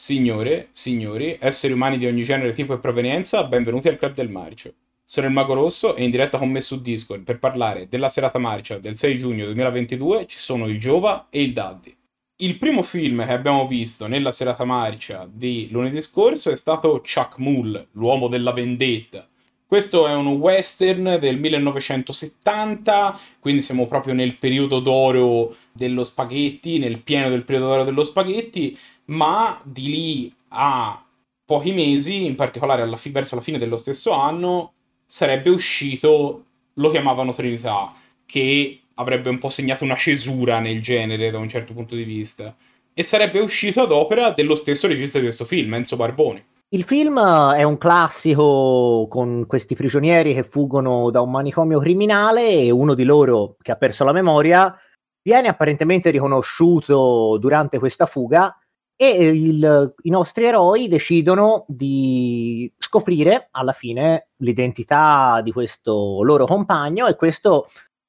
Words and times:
Signore, 0.00 0.68
signori, 0.70 1.36
esseri 1.40 1.72
umani 1.72 1.98
di 1.98 2.06
ogni 2.06 2.22
genere, 2.22 2.52
tipo 2.52 2.72
e 2.72 2.78
provenienza, 2.78 3.42
benvenuti 3.42 3.88
al 3.88 3.98
Club 3.98 4.14
del 4.14 4.30
Marcio. 4.30 4.72
Sono 5.02 5.26
il 5.26 5.32
Mago 5.32 5.54
Rosso 5.54 5.96
e 5.96 6.04
in 6.04 6.10
diretta 6.10 6.38
con 6.38 6.48
me 6.48 6.60
su 6.60 6.80
Discord 6.80 7.24
per 7.24 7.40
parlare 7.40 7.88
della 7.88 8.08
serata 8.08 8.38
marcia 8.38 8.78
del 8.78 8.96
6 8.96 9.18
giugno 9.18 9.44
2022 9.46 10.26
ci 10.28 10.38
sono 10.38 10.68
il 10.68 10.78
Giova 10.78 11.26
e 11.30 11.42
il 11.42 11.52
Daddy. 11.52 11.96
Il 12.36 12.58
primo 12.58 12.84
film 12.84 13.26
che 13.26 13.32
abbiamo 13.32 13.66
visto 13.66 14.06
nella 14.06 14.30
serata 14.30 14.64
marcia 14.64 15.28
di 15.28 15.66
lunedì 15.72 16.00
scorso 16.00 16.52
è 16.52 16.56
stato 16.56 17.02
Chuck 17.02 17.38
Mull, 17.38 17.88
l'uomo 17.94 18.28
della 18.28 18.52
vendetta. 18.52 19.26
Questo 19.66 20.06
è 20.06 20.14
un 20.14 20.28
western 20.28 21.18
del 21.20 21.38
1970, 21.38 23.18
quindi 23.38 23.60
siamo 23.60 23.86
proprio 23.86 24.14
nel 24.14 24.36
periodo 24.36 24.78
d'oro 24.78 25.54
dello 25.72 26.04
spaghetti, 26.04 26.78
nel 26.78 27.02
pieno 27.02 27.28
del 27.28 27.44
periodo 27.44 27.68
d'oro 27.68 27.84
dello 27.84 28.04
spaghetti, 28.04 28.78
ma 29.08 29.60
di 29.62 29.88
lì 29.88 30.34
a 30.48 31.02
pochi 31.44 31.72
mesi, 31.72 32.26
in 32.26 32.34
particolare 32.34 32.94
fi- 32.96 33.10
verso 33.10 33.34
la 33.34 33.40
fine 33.40 33.58
dello 33.58 33.76
stesso 33.76 34.12
anno, 34.12 34.72
sarebbe 35.06 35.50
uscito, 35.50 36.44
lo 36.74 36.90
chiamavano 36.90 37.32
Trinità, 37.32 37.92
che 38.26 38.80
avrebbe 38.94 39.30
un 39.30 39.38
po' 39.38 39.48
segnato 39.48 39.84
una 39.84 39.94
cesura 39.94 40.58
nel 40.60 40.82
genere 40.82 41.30
da 41.30 41.38
un 41.38 41.48
certo 41.48 41.72
punto 41.72 41.94
di 41.94 42.04
vista. 42.04 42.54
E 42.92 43.02
sarebbe 43.02 43.38
uscito 43.38 43.80
ad 43.80 43.92
opera 43.92 44.30
dello 44.30 44.56
stesso 44.56 44.88
regista 44.88 45.18
di 45.18 45.24
questo 45.24 45.44
film, 45.44 45.74
Enzo 45.74 45.96
Barboni. 45.96 46.44
Il 46.70 46.84
film 46.84 47.18
è 47.18 47.62
un 47.62 47.78
classico 47.78 49.06
con 49.08 49.46
questi 49.46 49.74
prigionieri 49.74 50.34
che 50.34 50.42
fuggono 50.42 51.10
da 51.10 51.22
un 51.22 51.30
manicomio 51.30 51.78
criminale 51.78 52.50
e 52.50 52.70
uno 52.70 52.92
di 52.92 53.04
loro, 53.04 53.56
che 53.62 53.72
ha 53.72 53.76
perso 53.76 54.04
la 54.04 54.12
memoria, 54.12 54.76
viene 55.22 55.48
apparentemente 55.48 56.10
riconosciuto 56.10 57.38
durante 57.38 57.78
questa 57.78 58.04
fuga 58.04 58.54
e 59.00 59.28
il, 59.28 59.94
i 60.02 60.10
nostri 60.10 60.44
eroi 60.44 60.88
decidono 60.88 61.64
di 61.68 62.70
scoprire 62.76 63.46
alla 63.52 63.70
fine 63.70 64.30
l'identità 64.38 65.40
di 65.40 65.52
questo 65.52 66.24
loro 66.24 66.46
compagno 66.46 67.06
e 67.06 67.14
questo 67.14 67.68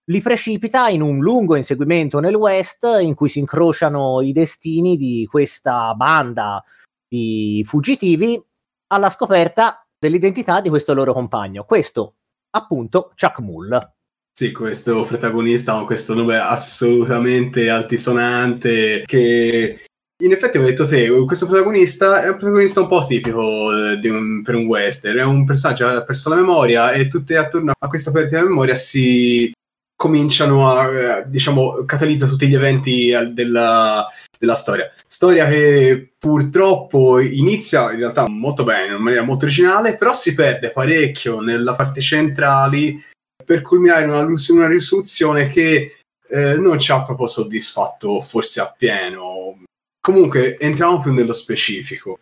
li 0.09 0.19
precipita 0.19 0.89
in 0.89 1.01
un 1.01 1.19
lungo 1.19 1.55
inseguimento 1.55 2.19
nel 2.19 2.33
West 2.33 2.87
in 3.01 3.13
cui 3.13 3.29
si 3.29 3.37
incrociano 3.37 4.21
i 4.21 4.31
destini 4.31 4.97
di 4.97 5.27
questa 5.29 5.93
banda 5.93 6.63
di 7.07 7.63
fuggitivi 7.67 8.43
alla 8.87 9.11
scoperta 9.11 9.85
dell'identità 9.95 10.59
di 10.59 10.69
questo 10.69 10.95
loro 10.95 11.13
compagno. 11.13 11.65
Questo 11.65 12.15
appunto 12.49 13.11
Chuck 13.15 13.39
Mull. 13.41 13.93
Sì, 14.31 14.51
questo 14.51 15.03
protagonista 15.03 15.75
ha 15.75 15.85
questo 15.85 16.15
nome 16.15 16.37
assolutamente 16.37 17.69
altisonante 17.69 19.03
che 19.05 19.83
in 20.21 20.31
effetti, 20.33 20.57
ho 20.57 20.63
detto 20.63 20.85
te, 20.85 21.09
questo 21.25 21.47
protagonista 21.47 22.23
è 22.23 22.29
un 22.29 22.35
protagonista 22.35 22.81
un 22.81 22.87
po' 22.87 23.05
tipico 23.05 23.71
eh, 23.71 24.09
un, 24.09 24.41
per 24.43 24.55
un 24.55 24.65
western. 24.65 25.17
È 25.17 25.23
un 25.23 25.45
personaggio 25.45 25.85
che 25.85 25.91
ha 25.93 26.03
perso 26.03 26.29
la 26.29 26.35
memoria 26.35 26.91
e 26.91 27.07
tutte 27.07 27.37
attorno 27.37 27.71
a 27.77 27.87
questa 27.87 28.11
perdita 28.11 28.39
di 28.39 28.47
memoria 28.47 28.75
si 28.75 29.51
cominciano 29.95 30.71
a, 30.71 31.19
eh, 31.19 31.29
diciamo, 31.29 31.85
catalizza 31.85 32.27
tutti 32.27 32.47
gli 32.47 32.55
eventi 32.55 33.15
della, 33.31 34.07
della 34.37 34.55
storia. 34.55 34.91
Storia 35.07 35.45
che 35.45 36.11
purtroppo 36.17 37.19
inizia 37.19 37.91
in 37.91 37.99
realtà 37.99 38.27
molto 38.27 38.65
bene, 38.65 38.95
in 38.95 39.01
maniera 39.01 39.23
molto 39.23 39.45
originale, 39.45 39.95
però 39.95 40.13
si 40.13 40.33
perde 40.33 40.71
parecchio 40.71 41.39
nella 41.39 41.75
parte 41.75 42.01
centrale 42.01 43.05
per 43.43 43.61
culminare 43.61 44.03
in 44.03 44.09
una, 44.09 44.27
una 44.49 44.67
risoluzione 44.67 45.47
che 45.47 45.95
eh, 46.27 46.55
non 46.57 46.77
ci 46.77 46.91
ha 46.91 47.03
proprio 47.03 47.27
soddisfatto 47.27 48.19
forse 48.21 48.59
appieno 48.59 49.63
Comunque, 50.09 50.57
entriamo 50.57 50.99
più 51.01 51.13
nello 51.13 51.33
specifico. 51.33 52.17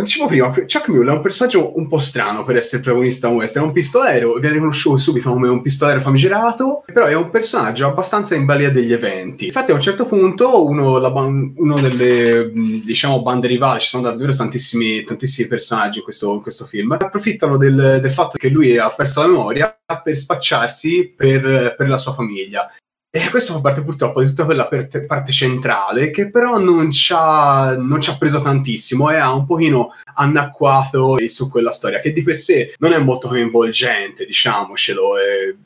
Dicevo 0.00 0.28
prima, 0.28 0.48
Chuck 0.48 0.86
Mule 0.88 1.10
è 1.10 1.14
un 1.14 1.20
personaggio 1.20 1.76
un 1.76 1.88
po' 1.88 1.98
strano 1.98 2.44
per 2.44 2.54
essere 2.54 2.80
protagonista 2.80 3.26
un 3.26 3.34
western. 3.34 3.64
È 3.64 3.66
un 3.66 3.72
pistolero, 3.72 4.34
viene 4.34 4.54
riconosciuto 4.54 4.96
subito 4.96 5.30
come 5.30 5.48
un 5.48 5.60
pistolero 5.60 6.00
famigerato, 6.00 6.84
però 6.86 7.06
è 7.06 7.16
un 7.16 7.30
personaggio 7.30 7.88
abbastanza 7.88 8.36
in 8.36 8.44
balia 8.44 8.70
degli 8.70 8.92
eventi. 8.92 9.46
Infatti, 9.46 9.72
a 9.72 9.74
un 9.74 9.80
certo 9.80 10.06
punto, 10.06 10.64
uno, 10.68 11.00
ban- 11.10 11.52
uno 11.56 11.80
delle 11.80 12.52
diciamo 12.84 13.22
bande 13.22 13.48
rivali, 13.48 13.80
ci 13.80 13.88
sono 13.88 14.04
davvero 14.04 14.32
tantissimi, 14.32 15.02
tantissimi 15.02 15.48
personaggi 15.48 15.98
in 15.98 16.04
questo, 16.04 16.32
in 16.34 16.42
questo, 16.42 16.64
film, 16.64 16.92
approfittano 16.92 17.56
del, 17.56 17.98
del, 18.00 18.12
fatto 18.12 18.38
che 18.38 18.50
lui 18.50 18.78
ha 18.78 18.88
perso 18.90 19.22
la 19.22 19.26
memoria 19.26 19.76
per 20.00 20.16
spacciarsi 20.16 21.12
per, 21.16 21.74
per 21.76 21.88
la 21.88 21.98
sua 21.98 22.12
famiglia. 22.12 22.72
E 23.14 23.28
questo 23.28 23.52
fa 23.52 23.60
parte 23.60 23.82
purtroppo 23.82 24.22
di 24.22 24.28
tutta 24.28 24.46
quella 24.46 24.66
parte, 24.66 25.04
parte 25.04 25.32
centrale 25.32 26.10
che 26.10 26.30
però 26.30 26.56
non 26.58 26.90
ci, 26.90 27.12
ha, 27.14 27.76
non 27.76 28.00
ci, 28.00 28.08
ha, 28.08 28.16
preso 28.16 28.40
tantissimo 28.40 29.10
e 29.10 29.16
ha 29.16 29.34
un 29.34 29.44
pochino 29.44 29.90
annacquato 30.14 31.18
su 31.28 31.50
quella 31.50 31.72
storia 31.72 32.00
che 32.00 32.14
di 32.14 32.22
per 32.22 32.36
sé 32.36 32.72
non 32.78 32.94
è 32.94 32.98
molto 32.98 33.28
coinvolgente, 33.28 34.24
diciamocelo. 34.24 35.18
E... 35.18 35.56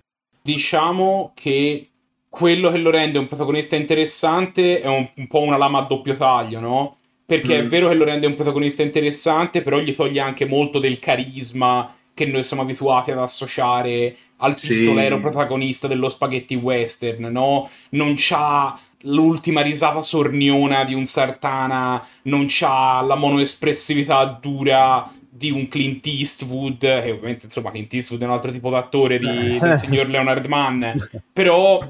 Diciamo 0.42 1.30
che 1.36 1.88
quello 2.28 2.72
che 2.72 2.78
lo 2.78 2.90
rende 2.90 3.18
un 3.18 3.28
protagonista 3.28 3.76
interessante 3.76 4.80
è 4.80 4.88
un, 4.88 5.08
un 5.14 5.26
po' 5.28 5.42
una 5.42 5.56
lama 5.56 5.78
a 5.78 5.86
doppio 5.86 6.16
taglio, 6.16 6.58
no? 6.58 6.98
Perché 7.24 7.62
mm. 7.62 7.64
è 7.64 7.66
vero 7.68 7.88
che 7.88 7.94
lo 7.94 8.04
rende 8.04 8.26
un 8.26 8.34
protagonista 8.34 8.82
interessante, 8.82 9.62
però 9.62 9.78
gli 9.78 9.94
toglie 9.94 10.18
anche 10.18 10.46
molto 10.46 10.80
del 10.80 10.98
carisma 10.98 11.94
che 12.16 12.24
noi 12.24 12.42
siamo 12.42 12.62
abituati 12.62 13.10
ad 13.10 13.18
associare 13.18 14.16
al 14.38 14.54
pistolero 14.54 15.16
sì. 15.16 15.20
protagonista 15.20 15.86
dello 15.86 16.08
spaghetti 16.08 16.54
western, 16.54 17.26
no? 17.26 17.68
Non 17.90 18.14
c'ha 18.16 18.74
l'ultima 19.02 19.60
risata 19.60 20.00
sorniona 20.00 20.84
di 20.84 20.94
un 20.94 21.04
Sartana, 21.04 22.02
non 22.22 22.46
c'ha 22.48 23.02
la 23.02 23.16
monoespressività 23.16 24.24
dura 24.40 25.12
di 25.28 25.50
un 25.50 25.68
Clint 25.68 26.06
Eastwood, 26.06 26.78
che 26.78 27.10
ovviamente 27.10 27.44
insomma 27.44 27.70
Clint 27.70 27.92
Eastwood 27.92 28.22
è 28.22 28.24
un 28.24 28.30
altro 28.30 28.50
tipo 28.50 28.70
d'attore 28.70 29.18
di, 29.18 29.58
del 29.58 29.76
signor 29.76 30.08
Leonard 30.08 30.46
Mann, 30.46 30.86
però 31.34 31.86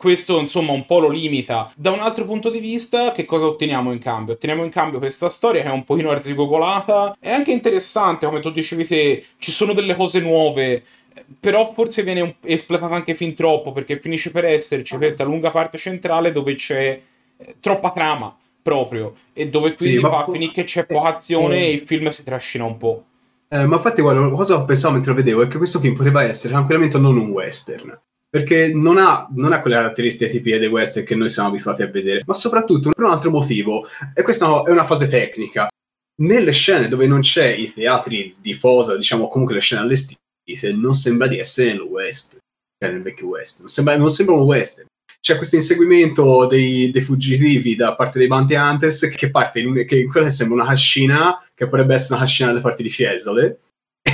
questo 0.00 0.40
insomma 0.40 0.72
un 0.72 0.86
po' 0.86 0.98
lo 0.98 1.10
limita. 1.10 1.70
Da 1.76 1.90
un 1.90 2.00
altro 2.00 2.24
punto 2.24 2.48
di 2.48 2.58
vista, 2.58 3.12
che 3.12 3.26
cosa 3.26 3.44
otteniamo 3.44 3.92
in 3.92 3.98
cambio? 3.98 4.32
Otteniamo 4.32 4.64
in 4.64 4.70
cambio 4.70 4.98
questa 4.98 5.28
storia 5.28 5.60
che 5.60 5.68
è 5.68 5.72
un 5.72 5.84
pochino 5.84 6.10
arzigogolata, 6.10 7.18
è 7.20 7.30
anche 7.30 7.52
interessante, 7.52 8.24
come 8.24 8.40
tu 8.40 8.50
dicevi 8.50 8.86
te, 8.86 9.22
ci 9.36 9.52
sono 9.52 9.74
delle 9.74 9.94
cose 9.94 10.20
nuove, 10.20 10.82
però 11.38 11.70
forse 11.74 12.02
viene 12.02 12.36
espletata 12.44 12.94
anche 12.94 13.14
fin 13.14 13.34
troppo, 13.34 13.72
perché 13.72 14.00
finisce 14.00 14.30
per 14.30 14.46
esserci 14.46 14.96
questa 14.96 15.24
lunga 15.24 15.50
parte 15.50 15.76
centrale 15.76 16.32
dove 16.32 16.54
c'è 16.54 16.98
eh, 17.36 17.56
troppa 17.60 17.90
trama 17.90 18.34
proprio, 18.62 19.16
e 19.34 19.50
dove 19.50 19.74
quindi 19.74 19.96
sì, 19.96 20.00
va 20.00 20.20
a 20.20 20.24
finire 20.24 20.52
che 20.52 20.64
c'è 20.64 20.86
poca 20.86 21.14
azione 21.14 21.58
eh, 21.58 21.64
e 21.64 21.72
il 21.72 21.82
film 21.84 22.08
si 22.08 22.24
trascina 22.24 22.64
un 22.64 22.78
po'. 22.78 23.04
Eh, 23.48 23.66
ma 23.66 23.76
infatti, 23.76 24.00
guarda, 24.00 24.30
cosa 24.30 24.64
pensavo 24.64 24.94
mentre 24.94 25.10
lo 25.10 25.18
vedevo 25.18 25.42
è 25.42 25.46
che 25.46 25.58
questo 25.58 25.78
film 25.78 25.94
poteva 25.94 26.22
essere 26.22 26.54
tranquillamente 26.54 26.96
non 26.96 27.18
un 27.18 27.32
western 27.32 28.00
perché 28.30 28.72
non 28.72 28.96
ha, 28.96 29.28
non 29.34 29.52
ha, 29.52 29.60
quelle 29.60 29.74
caratteristiche 29.74 30.30
tipiche 30.30 30.60
dei 30.60 30.68
western 30.68 31.04
che 31.04 31.16
noi 31.16 31.28
siamo 31.28 31.48
abituati 31.48 31.82
a 31.82 31.88
vedere, 31.88 32.22
ma 32.24 32.34
soprattutto 32.34 32.90
per 32.90 33.04
un 33.04 33.10
altro 33.10 33.30
motivo, 33.30 33.84
e 34.14 34.22
questa 34.22 34.62
è 34.62 34.70
una 34.70 34.86
fase 34.86 35.08
tecnica. 35.08 35.68
Nelle 36.22 36.52
scene 36.52 36.86
dove 36.86 37.06
non 37.06 37.20
c'è 37.20 37.48
i 37.48 37.72
teatri 37.72 38.36
di 38.40 38.54
posa, 38.54 38.96
diciamo 38.96 39.26
comunque 39.26 39.56
le 39.56 39.60
scene 39.60 39.82
allestite, 39.82 40.18
non 40.72 40.94
sembra 40.94 41.26
di 41.26 41.38
essere 41.38 41.72
nel 41.72 41.80
west, 41.80 42.38
cioè 42.78 42.92
nel 42.92 43.02
vecchio 43.02 43.26
west, 43.26 43.60
non 43.60 43.68
sembra, 43.68 43.96
non 43.96 44.10
sembra 44.10 44.36
un 44.36 44.42
western. 44.42 44.86
C'è 45.20 45.36
questo 45.36 45.56
inseguimento 45.56 46.46
dei, 46.46 46.90
dei, 46.90 47.02
fuggitivi 47.02 47.76
da 47.76 47.94
parte 47.94 48.18
dei 48.18 48.26
Bounty 48.26 48.54
Hunters 48.54 49.08
che 49.14 49.30
parte 49.30 49.60
in, 49.60 49.84
che 49.86 49.98
in 49.98 50.10
quella 50.10 50.30
sembra 50.30 50.56
una 50.56 50.66
cascina, 50.66 51.44
che 51.52 51.66
potrebbe 51.66 51.94
essere 51.94 52.14
una 52.14 52.24
cascina 52.24 52.50
alle 52.50 52.60
parti 52.60 52.82
di 52.82 52.88
Fiesole, 52.88 53.58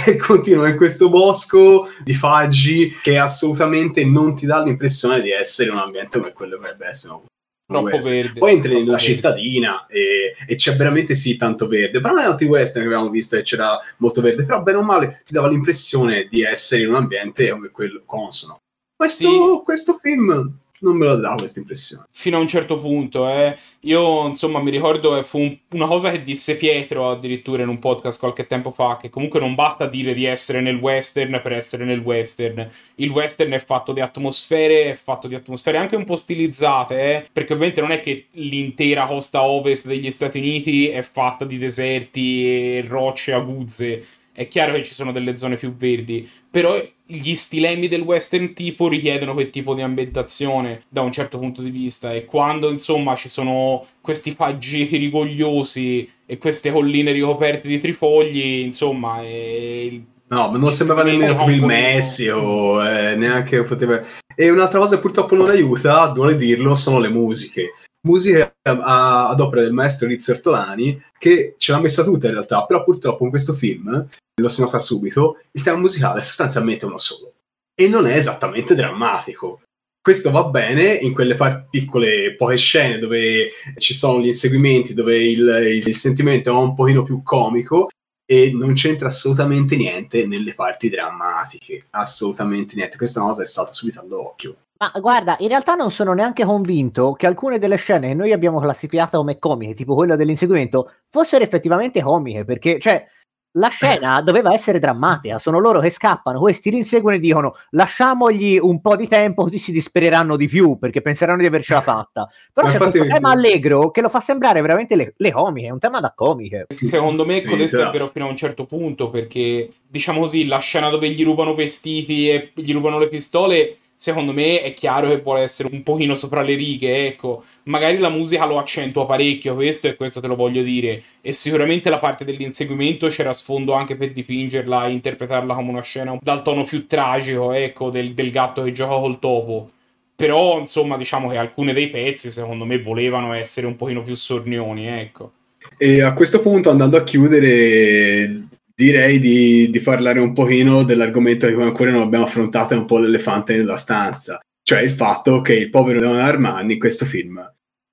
e 0.07 0.17
continua 0.17 0.69
in 0.69 0.77
questo 0.77 1.09
bosco 1.09 1.89
di 2.03 2.15
faggi 2.15 2.95
che 3.03 3.19
assolutamente 3.19 4.05
non 4.05 4.34
ti 4.34 4.47
dà 4.47 4.62
l'impressione 4.62 5.21
di 5.21 5.31
essere 5.31 5.71
un 5.71 5.79
ambiente 5.79 6.19
come 6.19 6.33
quello 6.33 6.57
che 6.57 6.62
dovrebbe 6.62 6.87
essere. 6.87 7.12
No? 7.12 7.25
Troppo 7.67 7.99
verde. 7.99 8.39
Poi 8.39 8.53
entri 8.53 8.75
nella 8.75 8.93
verde. 8.93 9.03
cittadina 9.03 9.87
e, 9.87 10.37
e, 10.47 10.55
c'è 10.55 10.77
veramente 10.77 11.17
sì 11.17 11.37
tanto 11.37 11.67
verde. 11.67 12.01
Però 12.01 12.15
negli 12.15 12.27
altri 12.27 12.47
western 12.47 12.87
che 12.87 12.93
abbiamo 12.93 13.10
visto 13.10 13.37
che 13.37 13.43
c'era 13.43 13.77
molto 13.98 14.21
verde, 14.21 14.45
però 14.45 14.63
bene 14.63 14.78
o 14.78 14.83
male 14.83 15.22
ti 15.25 15.33
dava 15.33 15.48
l'impressione 15.48 16.28
di 16.31 16.43
essere 16.43 16.83
in 16.83 16.89
un 16.89 16.95
ambiente 16.95 17.48
come 17.51 17.71
quello 17.71 18.03
consono. 18.07 18.59
Questo, 18.95 19.28
sì. 19.28 19.60
questo 19.65 19.95
film 19.95 20.59
non 20.86 20.97
me 20.97 21.06
lo 21.06 21.16
dà 21.16 21.34
questa 21.34 21.59
impressione. 21.59 22.06
Fino 22.10 22.36
a 22.36 22.41
un 22.41 22.48
certo 22.48 22.78
punto, 22.78 23.28
eh. 23.28 23.56
Io, 23.80 24.27
insomma, 24.27 24.60
mi 24.60 24.71
ricordo 24.71 25.15
che 25.15 25.24
fu 25.24 25.38
un, 25.38 25.56
una 25.71 25.86
cosa 25.86 26.10
che 26.10 26.22
disse 26.22 26.56
Pietro 26.56 27.10
addirittura 27.10 27.62
in 27.62 27.68
un 27.68 27.78
podcast 27.78 28.18
qualche 28.18 28.47
tempo 28.47 28.71
fa, 28.71 28.97
che 29.00 29.10
comunque 29.10 29.41
non 29.41 29.54
basta 29.54 29.86
dire 29.86 30.15
di 30.15 30.24
essere 30.24 30.60
nel 30.60 30.77
western 30.77 31.41
per 31.42 31.53
essere 31.53 31.84
nel 31.84 32.00
western. 32.00 32.68
Il 32.97 33.10
western 33.10 33.53
è 33.53 33.60
fatto 33.60 33.92
di 33.92 34.00
atmosfere, 34.00 34.91
è 34.91 34.94
fatto 34.94 35.28
di 35.28 35.34
atmosfere 35.34 35.78
anche 35.78 35.97
un 35.97 36.04
po' 36.04 36.16
stilizzate, 36.16 37.00
eh, 37.00 37.27
perché 37.33 37.53
ovviamente 37.53 37.80
non 37.80 37.91
è 37.91 38.00
che 38.00 38.27
l'intera 38.33 39.06
costa 39.06 39.42
ovest 39.42 39.86
degli 39.86 40.10
Stati 40.10 40.38
Uniti 40.38 40.88
è 40.88 41.03
fatta 41.03 41.44
di 41.44 41.59
deserti 41.59 42.47
e 42.47 42.84
rocce 42.86 43.33
aguzze. 43.33 44.06
È 44.33 44.48
chiaro 44.48 44.74
che 44.74 44.84
ci 44.84 44.94
sono 44.94 45.12
delle 45.12 45.36
zone 45.38 45.56
più 45.56 45.74
verdi, 45.74 46.28
però 46.50 46.78
gli 47.07 47.35
stilemi 47.35 47.87
del 47.89 48.01
western 48.01 48.53
tipo 48.53 48.89
richiedono 48.89 49.33
quel 49.33 49.51
tipo 49.51 49.75
di 49.75 49.83
ambientazione 49.83 50.83
da 50.89 51.03
un 51.03 51.13
certo 51.13 51.39
punto 51.39 51.63
di 51.63 51.71
vista. 51.71 52.13
E 52.13 52.25
quando 52.25 52.69
insomma 52.69 53.15
ci 53.15 53.29
sono 53.29 53.87
questi 54.01 54.33
faggeti 54.33 54.97
rigogliosi 54.97 56.09
e 56.27 56.39
queste 56.39 56.73
colline 56.73 57.13
ricoperte 57.13 57.69
di 57.69 57.81
trifogli 57.81 58.59
insomma 58.65 59.23
è... 59.23 59.89
no 60.29 60.51
ma 60.51 60.59
non 60.59 60.73
sembrava 60.73 61.05
nemmeno 61.05 61.35
come 61.37 61.55
il 61.55 61.63
Messico 61.63 62.85
eh, 62.85 63.15
neanche 63.15 63.63
poteva 63.63 64.03
e 64.35 64.51
un'altra 64.51 64.81
cosa 64.81 64.97
che 64.97 65.01
purtroppo 65.01 65.37
non 65.37 65.49
aiuta 65.49 66.09
duole 66.09 66.35
dirlo 66.35 66.75
sono 66.75 66.99
le 66.99 67.09
musiche 67.09 67.73
musiche 68.07 68.57
a, 68.63 69.29
ad 69.29 69.41
opera 69.41 69.63
del 69.63 69.73
maestro 69.73 70.09
Rizzo 70.09 70.33
Ortolani 70.33 71.03
che 71.19 71.55
ce 71.59 71.73
l'ha 71.73 71.81
messa 71.81 72.05
tutta 72.05 72.29
in 72.29 72.33
realtà 72.35 72.65
però 72.65 72.85
purtroppo 72.85 73.25
in 73.25 73.31
questo 73.31 73.53
film 73.53 74.09
lo 74.41 74.49
si 74.49 74.61
nota 74.61 74.79
subito, 74.79 75.41
il 75.53 75.63
tema 75.63 75.79
musicale 75.79 76.21
è 76.21 76.23
sostanzialmente 76.23 76.85
uno 76.85 76.99
solo. 76.99 77.33
E 77.75 77.89
non 77.89 78.07
è 78.07 78.17
esattamente 78.17 78.75
drammatico. 78.75 79.63
Questo 80.01 80.31
va 80.31 80.45
bene 80.45 80.95
in 80.95 81.13
quelle 81.13 81.35
par- 81.35 81.69
piccole, 81.69 82.35
poche 82.37 82.57
scene 82.57 82.99
dove 82.99 83.51
ci 83.79 83.93
sono 83.93 84.21
gli 84.21 84.27
inseguimenti, 84.27 84.95
dove 84.95 85.17
il, 85.17 85.83
il 85.85 85.97
sentimento 85.97 86.51
è 86.51 86.53
un 86.53 86.75
pochino 86.75 87.03
più 87.03 87.23
comico, 87.23 87.89
e 88.29 88.51
non 88.53 88.75
c'entra 88.75 89.09
assolutamente 89.09 89.77
niente 89.77 90.27
nelle 90.27 90.55
parti 90.55 90.89
drammatiche, 90.89 91.87
assolutamente 91.91 92.75
niente. 92.77 92.97
Questa 92.97 93.21
cosa 93.21 93.43
è 93.43 93.47
stata 93.47 93.73
subito 93.73 94.01
all'occhio. 94.01 94.57
Ma 94.78 94.93
guarda, 95.01 95.37
in 95.39 95.49
realtà 95.49 95.75
non 95.75 95.91
sono 95.91 96.13
neanche 96.13 96.45
convinto 96.45 97.13
che 97.13 97.27
alcune 97.27 97.59
delle 97.59 97.77
scene 97.77 98.09
che 98.09 98.15
noi 98.15 98.33
abbiamo 98.33 98.61
classificato 98.61 99.17
come 99.19 99.39
comiche, 99.39 99.75
tipo 99.75 99.95
quella 99.95 100.17
dell'inseguimento, 100.17 100.93
fossero 101.09 101.43
effettivamente 101.43 102.03
comiche, 102.03 102.45
perché, 102.45 102.78
cioè, 102.78 103.07
la 103.53 103.69
scena 103.69 104.21
doveva 104.23 104.53
essere 104.53 104.78
drammatica, 104.78 105.39
sono 105.39 105.59
loro 105.61 105.81
che 105.81 105.89
scappano, 105.89 106.39
questi 106.39 106.71
li 106.71 106.77
inseguono 106.77 107.17
e 107.17 107.21
dicono 107.21 107.57
lasciamogli 107.71 108.59
un 108.61 108.83
po' 108.83 108.97
di 108.97 109.09
tempo 109.09 109.45
così 109.45 109.57
si 109.57 109.73
dispereranno 109.73 110.37
di 110.37 110.47
più 110.47 110.79
perché 110.79 111.01
penseranno 111.01 111.41
di 111.41 111.47
avercela 111.47 111.81
fatta. 111.81 112.29
Però 112.53 112.69
c'è 112.69 112.77
questo 112.77 113.07
tema 113.07 113.31
allegro 113.31 113.91
che 113.91 114.03
lo 114.03 114.11
fa 114.11 114.21
sembrare 114.21 114.61
veramente 114.61 114.95
le, 114.95 115.15
le 115.17 115.33
comiche, 115.33 115.69
è 115.69 115.71
un 115.71 115.79
tema 115.79 116.01
da 116.01 116.13
comiche. 116.15 116.67
Secondo 116.69 117.25
me 117.25 117.43
questo 117.43 117.81
è 117.81 117.91
vero 117.91 118.09
fino 118.09 118.27
a 118.27 118.29
un 118.29 118.37
certo 118.37 118.67
punto 118.67 119.09
perché 119.09 119.71
diciamo 119.89 120.21
così 120.21 120.47
la 120.47 120.59
scena 120.59 120.91
dove 120.91 121.09
gli 121.09 121.25
rubano 121.25 121.55
vestiti 121.55 122.29
e 122.29 122.53
gli 122.55 122.75
rubano 122.75 122.99
le 122.99 123.09
pistole 123.09 123.79
secondo 123.97 124.33
me 124.33 124.60
è 124.63 124.75
chiaro 124.75 125.09
che 125.09 125.21
vuole 125.21 125.41
essere 125.41 125.71
un 125.72 125.83
pochino 125.83 126.15
sopra 126.15 126.43
le 126.43 126.54
righe, 126.54 127.07
ecco. 127.07 127.43
Magari 127.65 127.98
la 127.98 128.10
musica 128.10 128.45
lo 128.45 128.59
accentua 128.59 129.07
parecchio, 129.07 129.54
questo 129.54 129.89
e 129.89 129.97
questo 129.97 130.21
te 130.21 130.27
lo 130.28 130.37
voglio 130.37 130.63
dire. 130.63 131.03
E 131.21 131.33
sicuramente 131.33 131.91
la 131.91 131.98
parte 131.98 132.25
dell'inseguimento 132.25 133.09
c'era 133.09 133.33
sfondo 133.33 133.72
anche 133.72 133.97
per 133.97 134.13
dipingerla 134.13 134.87
e 134.87 134.93
interpretarla 134.93 135.54
come 135.54 135.71
una 135.71 135.83
scena 135.83 136.16
dal 136.21 136.43
tono 136.43 136.65
più 136.65 136.87
tragico, 136.87 137.53
ecco, 137.53 137.91
del, 137.91 138.13
del 138.15 138.31
gatto 138.31 138.63
che 138.63 138.72
gioca 138.72 139.01
col 139.01 139.19
topo. 139.19 139.71
Però, 140.15 140.59
insomma, 140.59 140.97
diciamo 140.97 141.28
che 141.28 141.37
alcuni 141.37 141.72
dei 141.72 141.89
pezzi, 141.89 142.31
secondo 142.31 142.65
me, 142.65 142.81
volevano 142.81 143.33
essere 143.33 143.66
un 143.66 143.77
pochino 143.77 144.03
più 144.03 144.15
sornioni, 144.15 144.87
ecco. 144.87 145.33
E 145.78 146.03
a 146.03 146.15
questo 146.15 146.41
punto, 146.41 146.71
andando 146.71 146.97
a 146.97 147.04
chiudere, 147.04 148.46
direi 148.77 149.19
di, 149.19 149.71
di, 149.71 149.81
parlare 149.81 150.21
un 150.21 150.34
pochino 150.34 150.83
dell'argomento 150.83 151.47
che 151.47 151.55
ancora 151.55 151.91
non 151.91 152.03
abbiamo 152.03 152.27
affrontato, 152.27 152.75
è 152.75 152.77
un 152.77 152.84
po' 152.84 152.99
l'elefante 152.99 153.57
nella 153.57 153.78
stanza, 153.78 154.39
cioè 154.63 154.81
il 154.81 154.91
fatto 154.91 155.41
che 155.41 155.55
il 155.55 155.71
povero 155.71 155.99
Leonardo 155.99 156.28
Armani 156.28 156.75
in 156.75 156.78
questo 156.78 157.07
film 157.07 157.43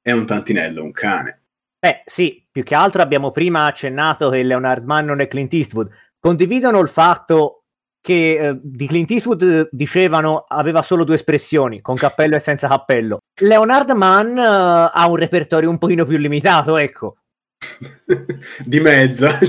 è 0.02 0.12
un 0.12 0.26
tantinello, 0.26 0.84
un 0.84 0.92
cane. 0.92 1.42
Beh, 1.80 2.04
sì, 2.06 2.46
più 2.52 2.64
che 2.64 2.76
altro 2.76 3.02
abbiamo 3.02 3.32
prima 3.32 3.66
accennato 3.66 4.30
che 4.30 4.44
Leonard 4.44 4.84
Mann 4.84 5.06
non 5.06 5.22
è 5.22 5.28
Clint 5.28 5.54
Eastwood. 5.54 5.90
Condividono 6.20 6.80
il 6.80 6.90
fatto 6.90 7.64
che 8.02 8.38
eh, 8.38 8.60
di 8.62 8.86
Clint 8.86 9.12
Eastwood 9.12 9.42
eh, 9.42 9.70
dicevano 9.72 10.46
aveva 10.48 10.82
solo 10.82 11.06
due 11.06 11.16
espressioni, 11.16 11.82
con 11.82 11.96
cappello 11.96 12.36
e 12.36 12.40
senza 12.40 12.68
cappello. 12.68 13.20
Leonard 13.42 13.92
Mann 13.92 14.38
eh, 14.38 14.42
ha 14.42 15.08
un 15.08 15.16
repertorio 15.16 15.70
un 15.70 15.78
pochino 15.78 16.06
più 16.06 16.18
limitato, 16.18 16.76
ecco. 16.76 17.18
di 18.66 18.80
mezza. 18.82 19.40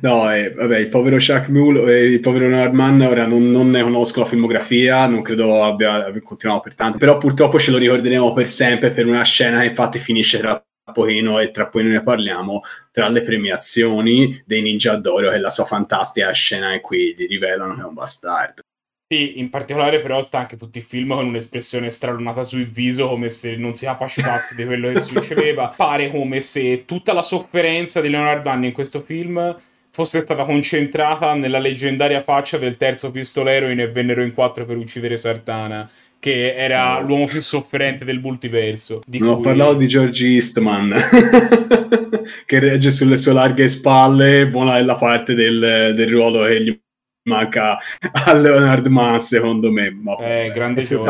No, 0.00 0.32
eh, 0.32 0.50
vabbè, 0.50 0.78
il 0.78 0.88
povero 0.88 1.18
Shaq 1.18 1.48
Mule 1.48 1.92
e 1.92 2.04
il 2.04 2.20
povero 2.20 2.48
Norman 2.48 3.00
ora 3.02 3.26
non, 3.26 3.50
non, 3.50 3.70
ne 3.70 3.82
conosco 3.82 4.20
la 4.20 4.26
filmografia, 4.26 5.06
non 5.06 5.22
credo 5.22 5.62
abbia, 5.62 6.06
abbia 6.06 6.22
continuato 6.22 6.62
per 6.62 6.74
tanto, 6.74 6.98
però 6.98 7.18
purtroppo 7.18 7.58
ce 7.58 7.70
lo 7.70 7.78
ricorderemo 7.78 8.32
per 8.32 8.46
sempre 8.46 8.90
per 8.90 9.06
una 9.06 9.22
scena 9.22 9.60
che 9.60 9.66
infatti 9.66 9.98
finisce 9.98 10.38
tra 10.38 10.62
pochino 10.92 11.38
e 11.40 11.50
tra 11.50 11.66
pochino 11.66 11.90
ne 11.90 12.02
parliamo 12.02 12.60
tra 12.90 13.08
le 13.08 13.22
premiazioni 13.22 14.42
dei 14.46 14.62
Ninja 14.62 14.96
d'Oro 14.96 15.32
e 15.32 15.38
la 15.38 15.50
sua 15.50 15.64
fantastica 15.64 16.30
scena 16.32 16.74
in 16.74 16.80
cui 16.80 17.14
gli 17.16 17.26
rivelano 17.26 17.74
che 17.74 17.80
è 17.80 17.84
un 17.84 17.94
bastardo. 17.94 18.62
Sì, 19.08 19.38
in 19.38 19.50
particolare 19.50 20.00
però 20.00 20.20
sta 20.20 20.38
anche 20.38 20.56
tutti 20.56 20.78
i 20.78 20.82
film 20.82 21.10
con 21.10 21.26
un'espressione 21.26 21.90
stralunata 21.90 22.42
sul 22.42 22.66
viso 22.66 23.08
come 23.08 23.30
se 23.30 23.54
non 23.54 23.76
si 23.76 23.84
capacitasse 23.84 24.56
di 24.56 24.64
quello 24.64 24.92
che 24.92 24.98
succedeva. 24.98 25.68
Pare 25.76 26.10
come 26.10 26.40
se 26.40 26.84
tutta 26.86 27.12
la 27.12 27.22
sofferenza 27.22 28.00
di 28.00 28.08
Leonard 28.08 28.44
Mann 28.44 28.64
in 28.64 28.72
questo 28.72 29.00
film 29.02 29.56
fosse 29.92 30.18
stata 30.18 30.44
concentrata 30.44 31.34
nella 31.34 31.60
leggendaria 31.60 32.20
faccia 32.20 32.58
del 32.58 32.76
terzo 32.76 33.12
pistolero 33.12 33.70
in 33.70 33.78
E 33.78 33.88
vennero 33.88 34.22
in 34.22 34.34
quattro 34.34 34.66
per 34.66 34.76
uccidere 34.76 35.16
Sartana 35.16 35.88
che 36.18 36.56
era 36.56 36.98
l'uomo 36.98 37.26
più 37.26 37.40
sofferente 37.40 38.04
del 38.04 38.18
multiverso. 38.18 39.02
non 39.06 39.20
cui... 39.20 39.28
ho 39.28 39.38
parlato 39.38 39.74
di 39.74 39.86
George 39.86 40.26
Eastman 40.26 40.92
che 42.44 42.58
regge 42.58 42.90
sulle 42.90 43.16
sue 43.16 43.32
larghe 43.32 43.68
spalle 43.68 44.48
buona 44.48 44.78
è 44.78 44.82
la 44.82 44.96
parte 44.96 45.34
del, 45.34 45.92
del 45.94 46.08
ruolo 46.08 46.44
che 46.44 46.62
gli 46.62 46.80
manca 47.26 47.76
a 48.24 48.32
Leonard 48.32 48.86
Mann 48.86 49.18
secondo 49.18 49.70
me 49.70 49.90
ma 49.90 50.16
eh, 50.16 50.50
grande 50.52 50.82
gioco 50.82 51.04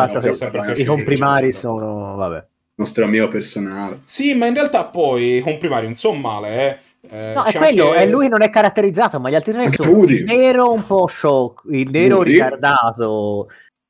i 0.75 0.85
comprimari 0.85 1.53
sono 1.53 2.17
vabbè. 2.17 2.45
Nostro 2.79 3.05
amico 3.05 3.29
personale. 3.29 4.01
Sì 4.05 4.35
ma 4.35 4.47
in 4.47 4.55
realtà 4.55 4.85
poi 4.85 5.39
i 5.39 5.41
comprimari 5.41 5.87
non 5.87 5.95
sono 5.95 6.19
male 6.19 6.69
eh. 6.69 6.79
Eh, 7.09 7.33
no, 7.35 7.45
è 7.45 7.53
quello, 7.55 7.93
anche... 7.93 8.07
lui 8.07 8.29
non 8.29 8.43
è 8.43 8.51
caratterizzato, 8.51 9.21
ma 9.21 9.31
gli 9.31 9.37
altri 9.37 9.53
tre 9.53 9.71
sono 9.71 10.03
il 10.03 10.25
nero 10.25 10.73
un 10.73 10.85
po' 10.85 11.07
shock, 11.07 11.63
il 11.71 11.89
nero 11.91 12.19
Udi. 12.19 12.33
ritardato, 12.33 13.49